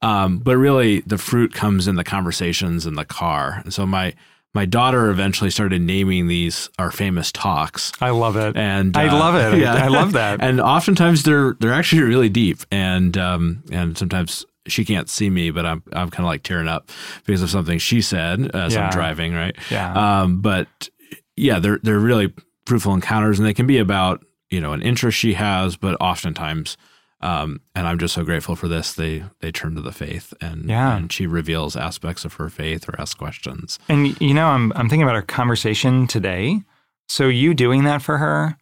Um, 0.00 0.38
but 0.38 0.56
really, 0.56 1.00
the 1.00 1.18
fruit 1.18 1.52
comes 1.52 1.88
in 1.88 1.96
the 1.96 2.04
conversations 2.04 2.86
in 2.86 2.94
the 2.94 3.04
car. 3.04 3.62
And 3.64 3.74
so 3.74 3.84
my 3.84 4.14
my 4.54 4.64
daughter 4.64 5.10
eventually 5.10 5.50
started 5.50 5.82
naming 5.82 6.28
these 6.28 6.70
our 6.78 6.90
famous 6.90 7.32
talks. 7.32 7.92
I 8.00 8.10
love 8.10 8.36
it, 8.36 8.56
and 8.56 8.96
I 8.96 9.08
uh, 9.08 9.18
love 9.18 9.34
it. 9.34 9.58
Yeah. 9.66 9.74
I 9.74 9.88
love 9.88 10.12
that. 10.12 10.40
and 10.42 10.60
oftentimes 10.60 11.24
they're 11.24 11.54
they're 11.58 11.72
actually 11.72 12.02
really 12.02 12.28
deep, 12.28 12.58
and 12.70 13.16
um, 13.18 13.64
and 13.72 13.98
sometimes 13.98 14.46
she 14.68 14.84
can't 14.84 15.08
see 15.08 15.30
me, 15.30 15.50
but 15.50 15.66
I'm 15.66 15.82
I'm 15.92 16.10
kind 16.10 16.24
of 16.24 16.26
like 16.26 16.42
tearing 16.42 16.68
up 16.68 16.90
because 17.24 17.42
of 17.42 17.50
something 17.50 17.78
she 17.78 18.00
said 18.00 18.54
as 18.54 18.74
yeah. 18.74 18.86
I'm 18.86 18.90
driving, 18.90 19.34
right? 19.34 19.56
Yeah. 19.70 20.20
Um, 20.22 20.40
but 20.40 20.88
yeah, 21.36 21.58
they're 21.58 21.78
they're 21.82 21.98
really 21.98 22.32
fruitful 22.66 22.94
encounters, 22.94 23.38
and 23.38 23.46
they 23.46 23.54
can 23.54 23.66
be 23.66 23.78
about 23.78 24.24
you 24.50 24.60
know 24.60 24.72
an 24.72 24.82
interest 24.82 25.18
she 25.18 25.34
has, 25.34 25.76
but 25.76 25.96
oftentimes, 26.00 26.76
um, 27.20 27.60
and 27.74 27.86
I'm 27.86 27.98
just 27.98 28.14
so 28.14 28.24
grateful 28.24 28.56
for 28.56 28.68
this. 28.68 28.92
They 28.92 29.24
they 29.40 29.52
turn 29.52 29.74
to 29.76 29.80
the 29.80 29.92
faith, 29.92 30.34
and 30.40 30.68
yeah, 30.68 30.96
and 30.96 31.12
she 31.12 31.26
reveals 31.26 31.76
aspects 31.76 32.24
of 32.24 32.34
her 32.34 32.48
faith 32.48 32.88
or 32.88 33.00
asks 33.00 33.14
questions. 33.14 33.78
And 33.88 34.20
you 34.20 34.34
know, 34.34 34.46
I'm 34.46 34.72
I'm 34.74 34.88
thinking 34.88 35.02
about 35.02 35.16
our 35.16 35.22
conversation 35.22 36.06
today. 36.06 36.62
So 37.08 37.28
you 37.28 37.54
doing 37.54 37.84
that 37.84 38.02
for 38.02 38.18
her 38.18 38.56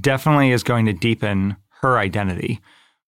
definitely 0.00 0.50
is 0.52 0.62
going 0.62 0.86
to 0.86 0.92
deepen 0.92 1.56
her 1.82 1.98
identity. 1.98 2.60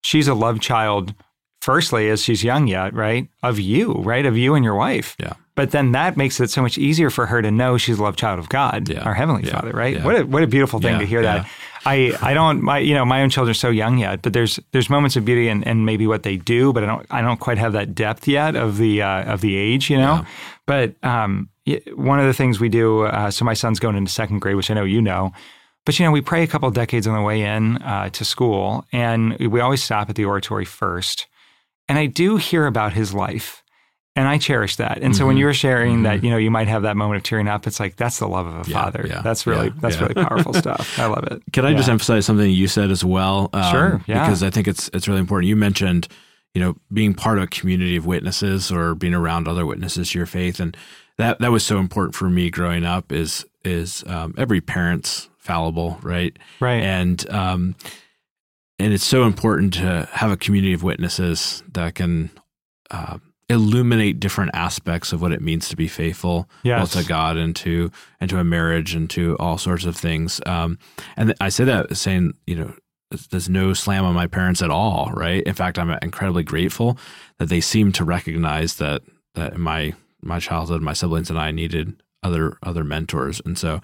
She's 0.03 0.29
a 0.29 0.35
love 0.35 0.61
child 0.61 1.15
firstly 1.63 2.11
as 2.11 2.23
she's 2.23 2.43
young 2.43 2.67
yet, 2.67 2.93
right? 2.93 3.29
Of 3.43 3.61
you, 3.61 3.93
right? 3.93 4.27
Of 4.27 4.37
you 4.37 4.55
and 4.55 4.65
your 4.65 4.75
wife. 4.75 5.17
Yeah. 5.19 5.35
But 5.55 5.71
then 5.71 5.93
that 5.93 6.17
makes 6.17 6.41
it 6.41 6.51
so 6.51 6.61
much 6.61 6.77
easier 6.77 7.09
for 7.09 7.27
her 7.27 7.41
to 7.41 7.51
know 7.51 7.79
she's 7.79 7.99
a 7.99 8.03
loved 8.03 8.19
child 8.19 8.39
of 8.39 8.49
God, 8.49 8.89
yeah. 8.89 9.03
our 9.03 9.15
heavenly 9.15 9.45
yeah. 9.45 9.53
Father, 9.53 9.71
right? 9.71 9.97
Yeah. 9.97 10.05
What 10.05 10.21
a 10.21 10.25
what 10.25 10.43
a 10.43 10.47
beautiful 10.47 10.81
thing 10.81 10.99
to 10.99 11.07
hear 11.07 11.23
that. 11.23 11.49
I 11.85 12.17
I 12.21 12.35
don't 12.35 12.63
my 12.63 12.79
you 12.79 12.95
know 12.95 13.05
my 13.05 13.23
own 13.23 13.31
children 13.31 13.51
are 13.51 13.55
so 13.55 13.69
young 13.69 13.99
yet, 13.99 14.23
but 14.23 14.33
there's 14.33 14.59
there's 14.73 14.89
moments 14.91 15.15
of 15.15 15.25
beauty 15.25 15.49
and, 15.49 15.67
and 15.67 15.87
maybe 15.87 16.07
what 16.07 16.23
they 16.23 16.37
do, 16.37 16.73
but 16.73 16.83
I 16.83 16.87
don't 16.87 17.07
I 17.11 17.21
don't 17.21 17.39
quite 17.39 17.59
have 17.59 17.75
that 17.75 17.95
depth 17.95 18.27
yet 18.27 18.57
of 18.57 18.79
the 18.79 19.03
uh, 19.03 19.33
of 19.33 19.41
the 19.41 19.57
age, 19.57 19.91
you 19.91 19.99
know. 19.99 20.25
But 20.67 20.95
um, 21.05 21.51
one 21.95 22.19
of 22.19 22.27
the 22.27 22.35
things 22.35 22.59
we 22.59 22.71
do, 22.71 23.03
uh, 23.03 23.31
so 23.31 23.45
my 23.45 23.55
son's 23.55 23.79
going 23.79 23.97
into 23.97 24.11
second 24.11 24.41
grade, 24.41 24.57
which 24.57 24.71
I 24.71 24.75
know 24.75 24.85
you 24.85 25.03
know. 25.03 25.33
But 25.85 25.99
you 25.99 26.07
know, 26.07 26.13
we 26.13 26.23
pray 26.23 26.43
a 26.43 26.47
couple 26.47 26.71
decades 26.71 27.07
on 27.07 27.15
the 27.15 27.23
way 27.23 27.43
in 27.43 27.77
uh, 27.83 28.09
to 28.11 28.25
school, 28.25 28.87
and 28.93 29.37
we 29.39 29.61
always 29.61 29.83
stop 29.83 30.09
at 30.09 30.17
the 30.17 30.25
oratory 30.25 30.65
first. 30.65 31.27
And 31.93 31.99
I 31.99 32.07
do 32.07 32.39
hear 32.39 32.67
about 32.67 32.95
his 32.95 33.13
life 33.13 33.63
and 34.17 34.27
I 34.27 34.39
cherish 34.39 34.77
that. 34.77 34.97
And 34.97 35.05
mm-hmm. 35.05 35.13
so 35.13 35.27
when 35.27 35.35
mm-hmm. 35.35 35.41
you 35.41 35.45
were 35.45 35.53
sharing 35.53 35.93
mm-hmm. 35.97 36.03
that, 36.05 36.25
you 36.25 36.31
know, 36.31 36.39
you 36.39 36.51
might 36.51 36.67
have 36.67 36.85
that 36.85 36.97
moment 36.97 37.19
of 37.19 37.23
tearing 37.23 37.49
up, 37.49 37.67
it's 37.67 37.79
like 37.79 37.97
that's 37.97 38.19
the 38.19 38.27
love 38.27 38.47
of 38.47 38.67
a 38.67 38.71
yeah, 38.71 38.83
father. 38.83 39.05
Yeah, 39.07 39.21
that's 39.21 39.47
really 39.47 39.67
yeah, 39.67 39.75
that's 39.79 40.01
really 40.01 40.15
powerful 40.15 40.55
stuff. 40.55 40.99
I 40.99 41.05
love 41.05 41.25
it. 41.25 41.43
Can 41.53 41.67
I 41.67 41.75
just 41.75 41.91
emphasize 41.91 42.25
something 42.25 42.51
you 42.51 42.67
said 42.67 42.91
as 42.91 43.05
well? 43.05 43.51
Um, 43.53 43.71
sure. 43.71 44.05
Yeah. 44.07 44.25
Because 44.25 44.43
I 44.43 44.49
think 44.49 44.69
it's 44.69 44.89
it's 44.95 45.07
really 45.07 45.21
important. 45.21 45.51
You 45.51 45.57
mentioned, 45.57 46.09
you 46.55 46.63
know, 46.63 46.77
being 46.91 47.13
part 47.13 47.37
of 47.37 47.45
a 47.45 47.49
community 47.49 47.97
of 47.97 48.07
witnesses 48.07 48.73
or 48.73 48.95
being 48.95 49.13
around 49.13 49.47
other 49.47 49.67
witnesses 49.67 50.13
to 50.13 50.19
your 50.19 50.25
faith, 50.25 50.61
and 50.61 50.75
that 51.19 51.41
that 51.41 51.53
was 51.53 51.63
so 51.63 51.77
important 51.77 52.15
for 52.15 52.31
me 52.31 52.49
growing 52.49 52.87
up. 52.87 53.13
Is 53.13 53.45
is 53.67 54.03
um, 54.07 54.33
every 54.39 54.63
parent's 54.63 55.29
fallible, 55.37 55.99
right? 56.01 56.35
Right. 56.59 56.83
And 56.83 57.29
um, 57.29 57.75
and 58.79 58.93
it's 58.93 59.05
so 59.05 59.25
important 59.25 59.75
to 59.75 60.09
have 60.13 60.31
a 60.31 60.37
community 60.37 60.73
of 60.73 60.83
witnesses 60.83 61.63
that 61.73 61.95
can 61.95 62.31
uh, 62.91 63.19
illuminate 63.49 64.19
different 64.19 64.51
aspects 64.55 65.13
of 65.13 65.21
what 65.21 65.33
it 65.33 65.43
means 65.43 65.69
to 65.69 65.77
be 65.77 65.89
faithful 65.89 66.49
yes. 66.63 66.93
to 66.93 67.05
God 67.05 67.37
and 67.37 67.55
to 67.57 67.91
and 68.21 68.31
to 68.31 68.39
a 68.39 68.45
marriage 68.45 68.95
and 68.95 69.09
to 69.11 69.37
all 69.39 69.59
sorts 69.59 69.85
of 69.85 69.97
things. 69.97 70.41
Um, 70.47 70.79
and 71.17 71.35
I 71.41 71.49
say 71.49 71.65
that 71.65 71.97
saying, 71.97 72.35
you 72.47 72.57
know, 72.57 72.75
there's 73.31 73.49
no 73.49 73.75
slam 73.75 74.05
on 74.05 74.15
my 74.15 74.27
parents 74.27 74.63
at 74.63 74.71
all, 74.71 75.11
right? 75.15 75.43
In 75.43 75.55
fact, 75.55 75.79
I'm 75.79 75.91
incredibly 76.03 76.45
grateful 76.45 76.97
that 77.39 77.51
they 77.51 77.61
seem 77.61 77.93
to 77.93 78.05
recognize 78.05 78.77
that 78.77 79.03
that 79.35 79.55
in 79.55 79.61
my 79.61 79.95
my 80.23 80.39
childhood, 80.39 80.83
my 80.83 80.93
siblings 80.93 81.31
and 81.31 81.39
I 81.39 81.51
needed 81.51 82.03
other 82.23 82.57
other 82.63 82.85
mentors, 82.85 83.41
and 83.45 83.59
so 83.59 83.81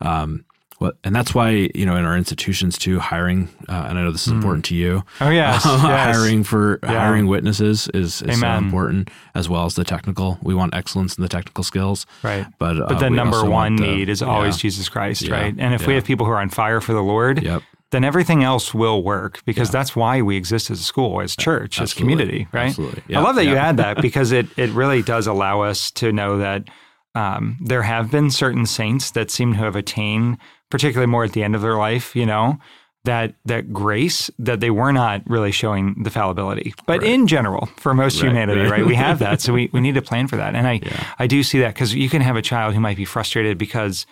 um, 0.00 0.44
what, 0.80 0.96
and 1.04 1.14
that's 1.14 1.34
why 1.34 1.70
you 1.74 1.86
know 1.86 1.94
in 1.96 2.04
our 2.04 2.16
institutions 2.16 2.76
too, 2.76 2.98
hiring. 2.98 3.48
Uh, 3.68 3.86
and 3.88 3.98
I 3.98 4.02
know 4.02 4.10
this 4.10 4.26
is 4.26 4.32
important 4.32 4.64
to 4.66 4.74
you. 4.74 5.04
Oh 5.20 5.30
yes, 5.30 5.62
yes. 5.66 5.80
hiring 5.80 6.42
for 6.42 6.80
Yeah. 6.82 6.88
hiring 6.98 7.26
witnesses 7.28 7.86
is, 7.94 8.22
is 8.22 8.40
so 8.40 8.48
important 8.56 9.10
as 9.34 9.48
well 9.48 9.66
as 9.66 9.74
the 9.76 9.84
technical. 9.84 10.38
We 10.42 10.54
want 10.54 10.74
excellence 10.74 11.16
in 11.16 11.22
the 11.22 11.28
technical 11.28 11.62
skills, 11.64 12.06
Right. 12.22 12.46
But 12.58 12.80
uh, 12.80 12.86
But 12.88 12.98
the 12.98 13.10
number 13.10 13.44
one 13.44 13.76
the- 13.76 13.82
need 13.86 14.08
is 14.08 14.22
always 14.22 14.56
yeah. 14.56 14.62
Jesus 14.62 14.88
Christ, 14.88 15.22
Yeah. 15.22 15.34
right? 15.34 15.54
And 15.56 15.74
if 15.74 15.86
we 15.86 15.94
have 15.94 16.04
people 16.04 16.26
who 16.26 16.32
are 16.32 16.40
on 16.40 16.48
fire 16.50 16.80
for 16.80 16.92
the 16.94 17.02
Lord, 17.02 17.42
Yep. 17.42 17.62
then 17.90 18.02
everything 18.04 18.42
else 18.42 18.72
will 18.72 19.02
work 19.02 19.42
because 19.44 19.70
that's 19.70 19.94
why 19.94 20.22
we 20.22 20.36
exist 20.36 20.70
as 20.70 20.80
a 20.80 20.84
school, 20.84 21.20
as 21.20 21.36
church, 21.36 21.80
as 21.80 21.92
community, 21.92 22.48
right? 22.52 22.68
Absolutely. 22.68 23.14
I 23.14 23.20
love 23.20 23.36
that 23.36 23.44
you 23.44 23.56
add 23.56 23.76
that 23.76 24.00
because 24.08 24.32
it 24.32 24.46
it 24.56 24.70
really 24.70 25.02
does 25.02 25.26
allow 25.26 25.60
us 25.60 25.90
to 26.00 26.10
know 26.10 26.38
that 26.38 26.68
um, 27.14 27.58
there 27.60 27.82
have 27.82 28.10
been 28.10 28.30
certain 28.30 28.64
saints 28.66 29.10
that 29.10 29.30
seem 29.30 29.52
to 29.54 29.58
have 29.58 29.74
attained, 29.76 30.38
particularly 30.70 31.10
more 31.10 31.24
at 31.24 31.32
the 31.32 31.42
end 31.42 31.54
of 31.54 31.62
their 31.62 31.76
life, 31.76 32.14
you 32.16 32.26
know, 32.26 32.58
that 33.04 33.34
that 33.46 33.72
grace 33.72 34.30
that 34.38 34.60
they 34.60 34.70
were 34.70 34.92
not 34.92 35.22
really 35.26 35.52
showing 35.52 36.02
the 36.02 36.10
fallibility. 36.10 36.74
But 36.86 37.02
in 37.02 37.26
general, 37.26 37.66
for 37.76 37.94
most 37.94 38.20
Right, 38.22 38.28
humanity, 38.28 38.60
right. 38.60 38.70
right, 38.70 38.86
we 38.86 38.94
have 38.94 39.18
that. 39.20 39.40
So 39.40 39.52
we, 39.54 39.70
we 39.72 39.80
need 39.80 39.94
to 39.94 40.02
plan 40.02 40.26
for 40.28 40.36
that. 40.36 40.54
And 40.54 40.66
I 40.68 40.80
I 41.18 41.26
do 41.26 41.42
see 41.42 41.58
that 41.60 41.74
because 41.74 41.94
you 41.94 42.08
can 42.10 42.20
have 42.22 42.36
a 42.36 42.42
child 42.42 42.74
who 42.74 42.80
might 42.80 42.96
be 42.98 43.04
frustrated 43.06 43.56
because 43.58 44.06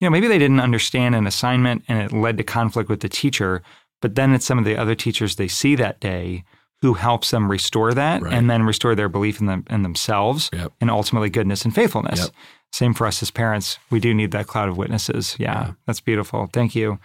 you 0.00 0.06
know, 0.06 0.10
maybe 0.12 0.28
they 0.28 0.38
didn't 0.38 0.60
understand 0.60 1.16
an 1.16 1.26
assignment 1.26 1.82
and 1.88 2.00
it 2.00 2.12
led 2.12 2.36
to 2.38 2.44
conflict 2.44 2.88
with 2.88 3.00
the 3.00 3.08
teacher, 3.08 3.62
but 4.00 4.14
then 4.14 4.32
it's 4.32 4.46
some 4.46 4.56
of 4.58 4.64
the 4.64 4.76
other 4.76 4.94
teachers 4.94 5.34
they 5.34 5.48
see 5.48 5.74
that 5.74 5.98
day 5.98 6.44
who 6.82 6.94
helps 6.94 7.32
them 7.32 7.50
restore 7.50 7.92
that 7.92 8.22
Right. 8.22 8.32
and 8.32 8.48
then 8.48 8.62
restore 8.62 8.94
their 8.94 9.08
belief 9.08 9.40
in 9.40 9.46
them 9.46 9.64
in 9.68 9.82
themselves 9.82 10.48
Yep. 10.52 10.72
and 10.80 10.88
ultimately 10.92 11.28
goodness 11.30 11.64
and 11.64 11.74
faithfulness. 11.74 12.20
Yep. 12.20 12.30
Same 12.72 12.94
for 12.94 13.06
us 13.06 13.22
as 13.22 13.30
parents. 13.30 13.78
We 13.90 14.00
do 14.00 14.12
need 14.14 14.30
that 14.32 14.46
cloud 14.46 14.68
of 14.68 14.76
witnesses. 14.76 15.36
Yeah, 15.38 15.72
that's 15.86 16.00
beautiful. 16.00 16.48
Thank 16.52 16.74
you. 16.74 16.98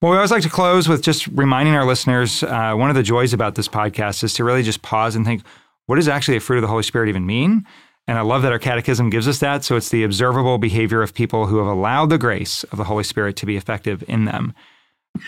Well, 0.00 0.12
we 0.12 0.16
always 0.16 0.30
like 0.30 0.42
to 0.44 0.48
close 0.48 0.88
with 0.88 1.02
just 1.02 1.26
reminding 1.26 1.74
our 1.74 1.84
listeners 1.84 2.42
uh, 2.42 2.72
one 2.74 2.88
of 2.88 2.96
the 2.96 3.02
joys 3.02 3.34
about 3.34 3.54
this 3.54 3.68
podcast 3.68 4.24
is 4.24 4.32
to 4.34 4.44
really 4.44 4.62
just 4.62 4.80
pause 4.80 5.14
and 5.14 5.26
think, 5.26 5.42
what 5.86 5.96
does 5.96 6.08
actually 6.08 6.38
a 6.38 6.40
fruit 6.40 6.56
of 6.56 6.62
the 6.62 6.68
Holy 6.68 6.82
Spirit 6.82 7.10
even 7.10 7.26
mean? 7.26 7.66
And 8.06 8.18
I 8.18 8.22
love 8.22 8.42
that 8.42 8.52
our 8.52 8.58
catechism 8.58 9.10
gives 9.10 9.28
us 9.28 9.40
that. 9.40 9.62
So 9.62 9.76
it's 9.76 9.90
the 9.90 10.02
observable 10.02 10.56
behavior 10.56 11.02
of 11.02 11.12
people 11.12 11.46
who 11.46 11.58
have 11.58 11.66
allowed 11.66 12.10
the 12.10 12.18
grace 12.18 12.64
of 12.64 12.78
the 12.78 12.84
Holy 12.84 13.04
Spirit 13.04 13.36
to 13.36 13.46
be 13.46 13.56
effective 13.56 14.02
in 14.08 14.24
them. 14.24 14.54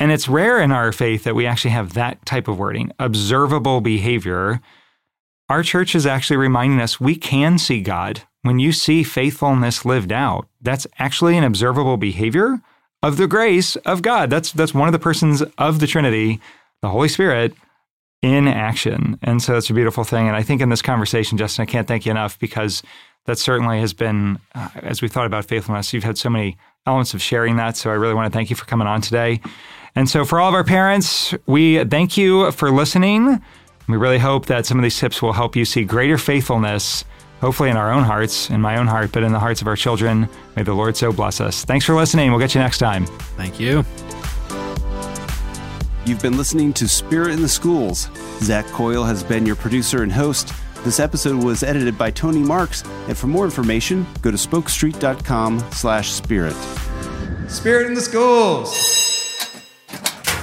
And 0.01 0.11
it's 0.11 0.29
rare 0.29 0.61
in 0.61 0.73
our 0.73 0.91
faith 0.91 1.25
that 1.25 1.35
we 1.35 1.47
actually 1.47 1.73
have 1.73 1.93
that 1.93 2.25
type 2.25 2.49
of 2.49 2.59
wording, 2.59 2.93
observable 2.99 3.81
behavior. 3.81 4.61
Our 5.49 5.63
church 5.63 5.95
is 5.95 6.07
actually 6.07 6.39
reminding 6.39 6.81
us 6.81 6.99
we 6.99 7.15
can 7.15 7.59
see 7.59 7.83
God. 7.83 8.23
When 8.43 8.59
you 8.59 8.73
see 8.73 9.03
faithfulness 9.03 9.85
lived 9.85 10.13
out, 10.13 10.49
that's 10.61 10.87
actually 10.99 11.37
an 11.37 11.45
observable 11.45 11.97
behavior 11.97 12.61
of 13.03 13.17
the 13.17 13.27
grace 13.27 13.77
of 13.77 14.03
God. 14.03 14.31
That's 14.31 14.53
that's 14.53 14.75
one 14.75 14.89
of 14.89 14.93
the 14.93 14.99
persons 14.99 15.43
of 15.59 15.81
the 15.81 15.87
Trinity, 15.87 16.41
the 16.81 16.89
Holy 16.89 17.09
Spirit, 17.09 17.55
in 18.23 18.47
action. 18.47 19.19
And 19.23 19.43
so 19.43 19.57
it's 19.57 19.71
a 19.71 19.75
beautiful 19.75 20.05
thing. 20.05 20.29
And 20.29 20.37
I 20.37 20.43
think 20.43 20.61
in 20.61 20.69
this 20.69 20.83
conversation, 20.83 21.39
Justin, 21.39 21.63
I 21.63 21.67
can't 21.67 21.89
thank 21.89 22.07
you 22.07 22.11
enough 22.11 22.39
because 22.39 22.83
that 23.27 23.39
certainly 23.39 23.81
has 23.81 23.93
been, 23.93 24.39
uh, 24.55 24.69
as 24.77 25.03
we 25.03 25.09
thought 25.09 25.27
about 25.27 25.45
faithfulness, 25.45 25.93
you've 25.93 26.05
had 26.05 26.19
so 26.19 26.31
many 26.31 26.57
elements 26.87 27.15
of 27.15 27.23
sharing 27.23 27.57
that. 27.57 27.77
So 27.77 27.91
I 27.91 27.95
really 27.95 28.15
want 28.15 28.33
to 28.33 28.37
thank 28.37 28.51
you 28.51 28.57
for 28.57 28.65
coming 28.65 28.87
on 28.87 29.01
today. 29.01 29.41
And 29.95 30.09
so 30.09 30.25
for 30.25 30.41
all 30.41 30.49
of 30.49 30.55
our 30.55 30.65
parents, 30.65 31.35
we 31.47 31.85
thank 31.85 32.17
you 32.17 32.51
for 32.53 32.71
listening. 32.71 33.41
We 33.89 33.97
really 33.97 34.19
hope 34.19 34.47
that 34.47 34.67
some 34.67 34.79
of 34.79 34.83
these 34.83 34.99
tips 34.99 35.21
will 35.21 35.33
help 35.33 35.55
you 35.55 35.65
see 35.65 35.85
greater 35.85 36.19
faithfulness, 36.19 37.05
hopefully 37.43 37.69
in 37.69 37.77
our 37.77 37.93
own 37.93 38.05
hearts, 38.05 38.49
in 38.49 38.61
my 38.61 38.79
own 38.79 38.87
heart, 38.87 39.11
but 39.13 39.25
in 39.25 39.33
the 39.33 39.39
hearts 39.39 39.61
of 39.61 39.67
our 39.67 39.77
children. 39.77 40.29
May 40.57 40.63
the 40.63 40.73
Lord 40.73 40.97
so 40.97 41.13
bless 41.13 41.41
us. 41.41 41.65
Thanks 41.65 41.85
for 41.85 41.95
listening. 41.95 42.31
We'll 42.31 42.41
get 42.41 42.55
you 42.55 42.61
next 42.61 42.79
time. 42.79 43.05
Thank 43.37 43.61
you. 43.61 43.85
You've 46.07 46.23
been 46.23 46.37
listening 46.37 46.73
to 46.75 46.89
Spirit 46.89 47.33
in 47.33 47.43
the 47.43 47.49
Schools. 47.49 48.09
Zach 48.41 48.65
Coyle 48.67 49.05
has 49.05 49.23
been 49.23 49.45
your 49.45 49.57
producer 49.57 50.03
and 50.03 50.13
host. 50.13 50.53
This 50.85 50.99
episode 50.99 51.43
was 51.43 51.63
edited 51.63 51.99
by 51.99 52.11
Tony 52.11 52.41
Marks, 52.41 52.83
and 53.07 53.17
for 53.17 53.27
more 53.27 53.45
information, 53.45 54.07
go 54.21 54.31
to 54.31 54.37
spokestreet.com 54.37 55.61
slash 55.73 56.11
spirit. 56.11 56.57
Spirit 57.49 57.89
in 57.89 57.95
the 57.95 58.01
schools. 58.01 59.22